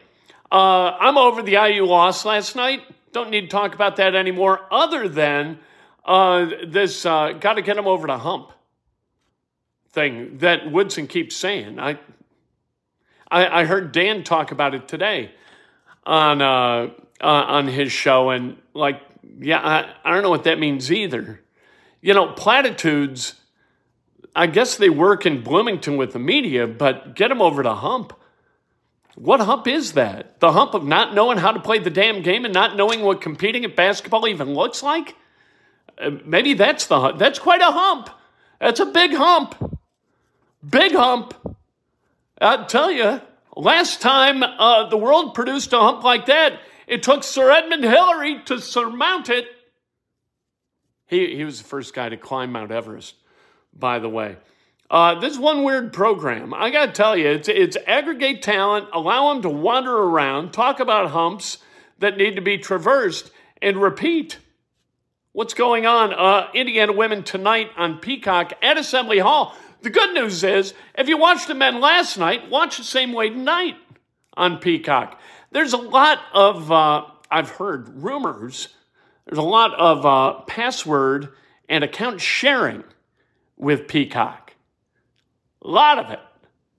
Uh, 0.49 0.95
I'm 1.01 1.17
over 1.17 1.41
the 1.41 1.61
IU 1.61 1.83
loss 1.83 2.23
last 2.23 2.55
night. 2.55 2.81
Don't 3.11 3.29
need 3.29 3.41
to 3.41 3.47
talk 3.49 3.75
about 3.75 3.97
that 3.97 4.15
anymore, 4.15 4.61
other 4.71 5.09
than 5.09 5.59
uh, 6.05 6.45
this 6.65 7.05
uh, 7.05 7.33
got 7.33 7.55
to 7.55 7.61
get 7.61 7.75
him 7.75 7.87
over 7.87 8.07
the 8.07 8.19
hump 8.19 8.53
thing 9.91 10.37
that 10.39 10.71
Woodson 10.71 11.07
keeps 11.07 11.35
saying. 11.35 11.79
I 11.79 11.99
I, 13.31 13.61
I 13.61 13.65
heard 13.65 13.91
Dan 13.91 14.23
talk 14.23 14.51
about 14.51 14.73
it 14.73 14.87
today 14.87 15.31
on 16.05 16.41
uh, 16.41 16.89
uh, 17.21 17.25
on 17.25 17.67
his 17.67 17.91
show, 17.91 18.29
and 18.29 18.57
like, 18.73 19.01
yeah, 19.39 19.59
I, 19.59 19.93
I 20.03 20.13
don't 20.13 20.23
know 20.23 20.29
what 20.29 20.45
that 20.45 20.59
means 20.59 20.91
either. 20.91 21.41
You 22.01 22.13
know, 22.13 22.27
platitudes. 22.33 23.35
I 24.35 24.47
guess 24.47 24.77
they 24.77 24.89
work 24.89 25.25
in 25.25 25.43
Bloomington 25.43 25.97
with 25.97 26.13
the 26.13 26.19
media, 26.19 26.67
but 26.67 27.15
get 27.15 27.29
them 27.29 27.41
over 27.41 27.63
to 27.63 27.73
hump. 27.73 28.13
What 29.15 29.41
hump 29.41 29.67
is 29.67 29.93
that? 29.93 30.39
The 30.39 30.53
hump 30.53 30.75
of 30.75 30.85
not 30.85 31.13
knowing 31.13 31.39
how 31.39 31.51
to 31.51 31.59
play 31.59 31.79
the 31.79 31.89
damn 31.89 32.21
game 32.21 32.45
and 32.45 32.53
not 32.53 32.77
knowing 32.77 33.01
what 33.01 33.21
competing 33.21 33.65
at 33.65 33.75
basketball 33.75 34.27
even 34.27 34.53
looks 34.53 34.81
like? 34.81 35.15
Uh, 35.97 36.11
maybe 36.23 36.53
that's 36.53 36.85
the 36.85 36.99
hump. 36.99 37.19
That's 37.19 37.39
quite 37.39 37.61
a 37.61 37.71
hump. 37.71 38.09
That's 38.61 38.79
a 38.79 38.85
big 38.85 39.13
hump. 39.13 39.78
Big 40.67 40.93
hump. 40.93 41.33
I 42.41 42.63
tell 42.65 42.91
you, 42.91 43.21
last 43.55 44.01
time 44.01 44.43
uh, 44.43 44.89
the 44.89 44.97
world 44.97 45.33
produced 45.33 45.73
a 45.73 45.79
hump 45.79 46.03
like 46.03 46.25
that, 46.25 46.59
it 46.87 47.03
took 47.03 47.23
Sir 47.23 47.51
Edmund 47.51 47.83
Hillary 47.83 48.41
to 48.45 48.59
surmount 48.59 49.29
it. 49.29 49.45
He, 51.05 51.35
he 51.35 51.43
was 51.43 51.61
the 51.61 51.67
first 51.67 51.93
guy 51.93 52.09
to 52.09 52.17
climb 52.17 52.51
Mount 52.51 52.71
Everest, 52.71 53.15
by 53.73 53.99
the 53.99 54.09
way. 54.09 54.37
Uh, 54.91 55.19
this 55.19 55.37
one 55.37 55.63
weird 55.63 55.93
program. 55.93 56.53
I 56.53 56.71
got 56.71 56.87
to 56.87 56.91
tell 56.91 57.15
you, 57.15 57.27
it's, 57.29 57.47
it's 57.47 57.77
aggregate 57.85 58.41
talent, 58.41 58.89
allow 58.91 59.31
them 59.31 59.43
to 59.43 59.49
wander 59.49 59.95
around, 59.95 60.51
talk 60.51 60.79
about 60.79 61.11
humps 61.11 61.59
that 61.99 62.17
need 62.17 62.35
to 62.35 62.41
be 62.41 62.57
traversed, 62.57 63.31
and 63.61 63.77
repeat. 63.77 64.39
What's 65.31 65.53
going 65.53 65.85
on? 65.85 66.11
Uh, 66.13 66.47
Indiana 66.55 66.91
women 66.91 67.23
tonight 67.23 67.69
on 67.77 67.99
Peacock 67.99 68.53
at 68.63 68.77
Assembly 68.77 69.19
Hall. 69.19 69.55
The 69.81 69.89
good 69.89 70.13
news 70.13 70.43
is, 70.43 70.73
if 70.95 71.07
you 71.07 71.17
watched 71.17 71.47
the 71.47 71.55
men 71.55 71.79
last 71.79 72.17
night, 72.17 72.49
watch 72.49 72.77
the 72.77 72.83
same 72.83 73.13
way 73.13 73.29
tonight 73.29 73.75
on 74.35 74.57
Peacock. 74.57 75.19
There's 75.51 75.73
a 75.73 75.77
lot 75.77 76.19
of, 76.33 76.71
uh, 76.71 77.05
I've 77.31 77.49
heard 77.51 78.03
rumors, 78.03 78.69
there's 79.25 79.39
a 79.39 79.43
lot 79.43 79.73
of 79.75 80.05
uh, 80.05 80.41
password 80.41 81.29
and 81.69 81.83
account 81.83 82.19
sharing 82.19 82.83
with 83.57 83.87
Peacock. 83.87 84.55
A 85.61 85.67
lot 85.67 85.99
of 85.99 86.11
it. 86.11 86.19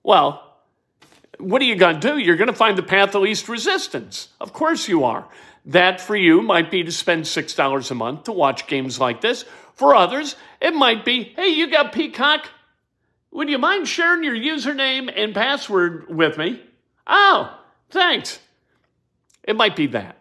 Well, 0.03 0.57
what 1.39 1.61
are 1.61 1.65
you 1.65 1.75
going 1.75 1.99
to 1.99 2.11
do? 2.11 2.17
You're 2.17 2.35
going 2.35 2.49
to 2.49 2.53
find 2.53 2.77
the 2.77 2.83
path 2.83 3.15
of 3.15 3.21
least 3.21 3.47
resistance. 3.49 4.29
Of 4.39 4.53
course 4.53 4.87
you 4.87 5.05
are. 5.05 5.27
That 5.65 6.01
for 6.01 6.15
you 6.15 6.41
might 6.41 6.69
be 6.69 6.83
to 6.83 6.91
spend 6.91 7.23
$6 7.23 7.91
a 7.91 7.95
month 7.95 8.23
to 8.23 8.31
watch 8.31 8.67
games 8.67 8.99
like 8.99 9.21
this. 9.21 9.45
For 9.75 9.95
others, 9.95 10.35
it 10.59 10.75
might 10.75 11.05
be, 11.05 11.33
hey, 11.35 11.49
you 11.49 11.69
got 11.69 11.93
Peacock? 11.93 12.49
Would 13.31 13.49
you 13.49 13.57
mind 13.57 13.87
sharing 13.87 14.23
your 14.23 14.35
username 14.35 15.11
and 15.15 15.33
password 15.33 16.13
with 16.15 16.37
me? 16.37 16.61
Oh, 17.07 17.57
thanks. 17.89 18.39
It 19.43 19.55
might 19.55 19.75
be 19.75 19.87
that. 19.87 20.17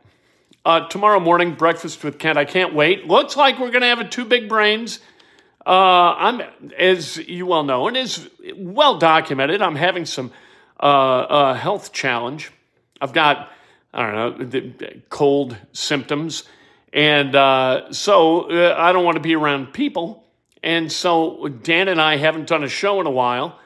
Uh, 0.65 0.89
tomorrow 0.89 1.21
morning, 1.21 1.55
breakfast 1.55 2.05
with 2.05 2.19
Kent. 2.19 2.39
I 2.39 2.45
can't 2.45 2.75
wait. 2.75 3.07
Looks 3.07 3.37
like 3.37 3.59
we're 3.59 3.71
going 3.71 3.81
to 3.83 3.89
have 3.89 4.01
a 4.01 4.09
two 4.09 4.25
big 4.25 4.49
brains 4.49 5.01
uh, 5.67 6.15
I'm, 6.17 6.43
as 6.79 7.19
you 7.19 7.47
well 7.47 7.63
know, 7.63 7.87
and 7.87 7.97
is 7.97 8.29
well 8.57 8.99
documented, 8.99 9.61
I'm 9.61 9.77
having 9.77 10.07
some 10.07 10.33
uh, 10.79 10.83
uh, 10.83 11.55
health 11.55 11.93
challenge. 11.93 12.51
I've 13.01 13.13
got, 13.13 13.51
I 13.93 14.07
don't 14.07 14.15
know, 14.15 14.45
the 14.47 15.03
cold 15.11 15.57
symptoms. 15.73 16.45
And 16.93 17.37
uh, 17.37 17.93
so 17.93 18.51
uh, 18.51 18.75
I 18.77 18.93
don't 18.93 19.05
want 19.05 19.17
to 19.17 19.23
be 19.23 19.37
around 19.37 19.73
people. 19.73 20.25
And 20.63 20.91
so 20.91 21.49
Dan 21.49 21.89
and 21.89 22.01
I 22.01 22.17
haven't 22.17 22.49
done 22.49 22.65
a 22.65 22.69
show 22.69 23.01
in 23.01 23.07
a 23.07 23.11
while. 23.11 23.59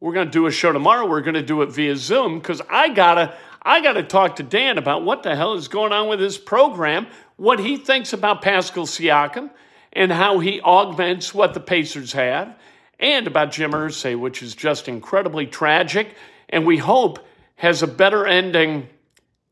We're 0.00 0.12
going 0.12 0.26
to 0.26 0.32
do 0.32 0.46
a 0.46 0.50
show 0.50 0.72
tomorrow. 0.72 1.06
We're 1.06 1.20
going 1.20 1.34
to 1.34 1.42
do 1.42 1.62
it 1.62 1.70
via 1.70 1.96
Zoom 1.96 2.38
because 2.38 2.60
I 2.68 2.88
gotta, 2.88 3.34
I 3.62 3.80
gotta 3.80 4.02
talk 4.02 4.36
to 4.36 4.42
Dan 4.42 4.78
about 4.78 5.04
what 5.04 5.22
the 5.22 5.36
hell 5.36 5.54
is 5.54 5.68
going 5.68 5.92
on 5.92 6.08
with 6.08 6.20
his 6.20 6.38
program, 6.38 7.06
what 7.36 7.60
he 7.60 7.76
thinks 7.76 8.12
about 8.12 8.42
Pascal 8.42 8.86
Siakam, 8.86 9.50
and 9.92 10.10
how 10.10 10.38
he 10.38 10.60
augments 10.60 11.32
what 11.32 11.54
the 11.54 11.60
Pacers 11.60 12.12
have, 12.14 12.56
and 12.98 13.26
about 13.26 13.52
Jim 13.52 13.72
Irsay, 13.72 14.18
which 14.18 14.42
is 14.42 14.54
just 14.54 14.88
incredibly 14.88 15.46
tragic, 15.46 16.14
and 16.48 16.66
we 16.66 16.78
hope 16.78 17.24
has 17.56 17.82
a 17.82 17.86
better 17.86 18.26
ending. 18.26 18.88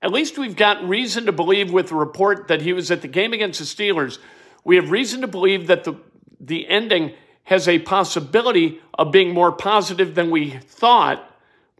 At 0.02 0.10
least 0.12 0.38
we've 0.38 0.56
got 0.56 0.88
reason 0.88 1.26
to 1.26 1.32
believe 1.32 1.72
with 1.72 1.88
the 1.90 1.94
report 1.94 2.48
that 2.48 2.62
he 2.62 2.72
was 2.72 2.90
at 2.90 3.02
the 3.02 3.08
game 3.08 3.32
against 3.32 3.60
the 3.60 3.66
Steelers. 3.66 4.18
We 4.64 4.76
have 4.76 4.90
reason 4.90 5.20
to 5.20 5.26
believe 5.26 5.68
that 5.68 5.84
the, 5.84 5.94
the 6.40 6.68
ending 6.68 7.12
has 7.44 7.68
a 7.68 7.78
possibility 7.78 8.80
of 8.94 9.12
being 9.12 9.34
more 9.34 9.52
positive 9.52 10.14
than 10.14 10.30
we 10.30 10.50
thought 10.50 11.24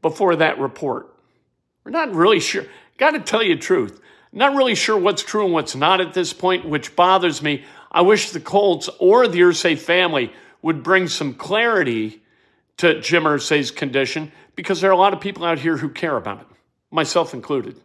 before 0.03 0.37
that 0.37 0.59
report. 0.59 1.15
We're 1.85 1.93
not 1.93 2.15
really 2.15 2.41
sure. 2.41 2.67
Got 2.99 3.13
to 3.13 3.21
tell 3.21 3.43
you 3.43 3.55
the 3.55 3.61
truth. 3.61 4.01
Not 4.33 4.55
really 4.55 4.75
sure 4.75 4.99
what's 4.99 5.23
true 5.23 5.45
and 5.45 5.53
what's 5.53 5.75
not 5.75 6.01
at 6.01 6.15
this 6.15 6.33
point, 6.33 6.65
which 6.65 6.95
bothers 6.95 7.43
me. 7.43 7.65
I 7.91 8.03
wish 8.03 8.31
the 8.31 8.41
Colts 8.41 8.89
or 8.99 9.27
the 9.27 9.41
Irsay 9.41 9.79
family 9.79 10.33
would 10.63 10.83
bring 10.83 11.09
some 11.09 11.35
clarity 11.35 12.23
to 12.77 13.01
Jim 13.01 13.25
Irsay's 13.25 13.71
condition 13.71 14.31
because 14.55 14.81
there 14.81 14.91
are 14.91 14.95
a 14.95 14.99
lot 14.99 15.13
of 15.13 15.21
people 15.21 15.45
out 15.45 15.59
here 15.59 15.77
who 15.77 15.89
care 15.89 16.17
about 16.17 16.41
it, 16.43 16.47
myself 16.91 17.35
included. 17.35 17.81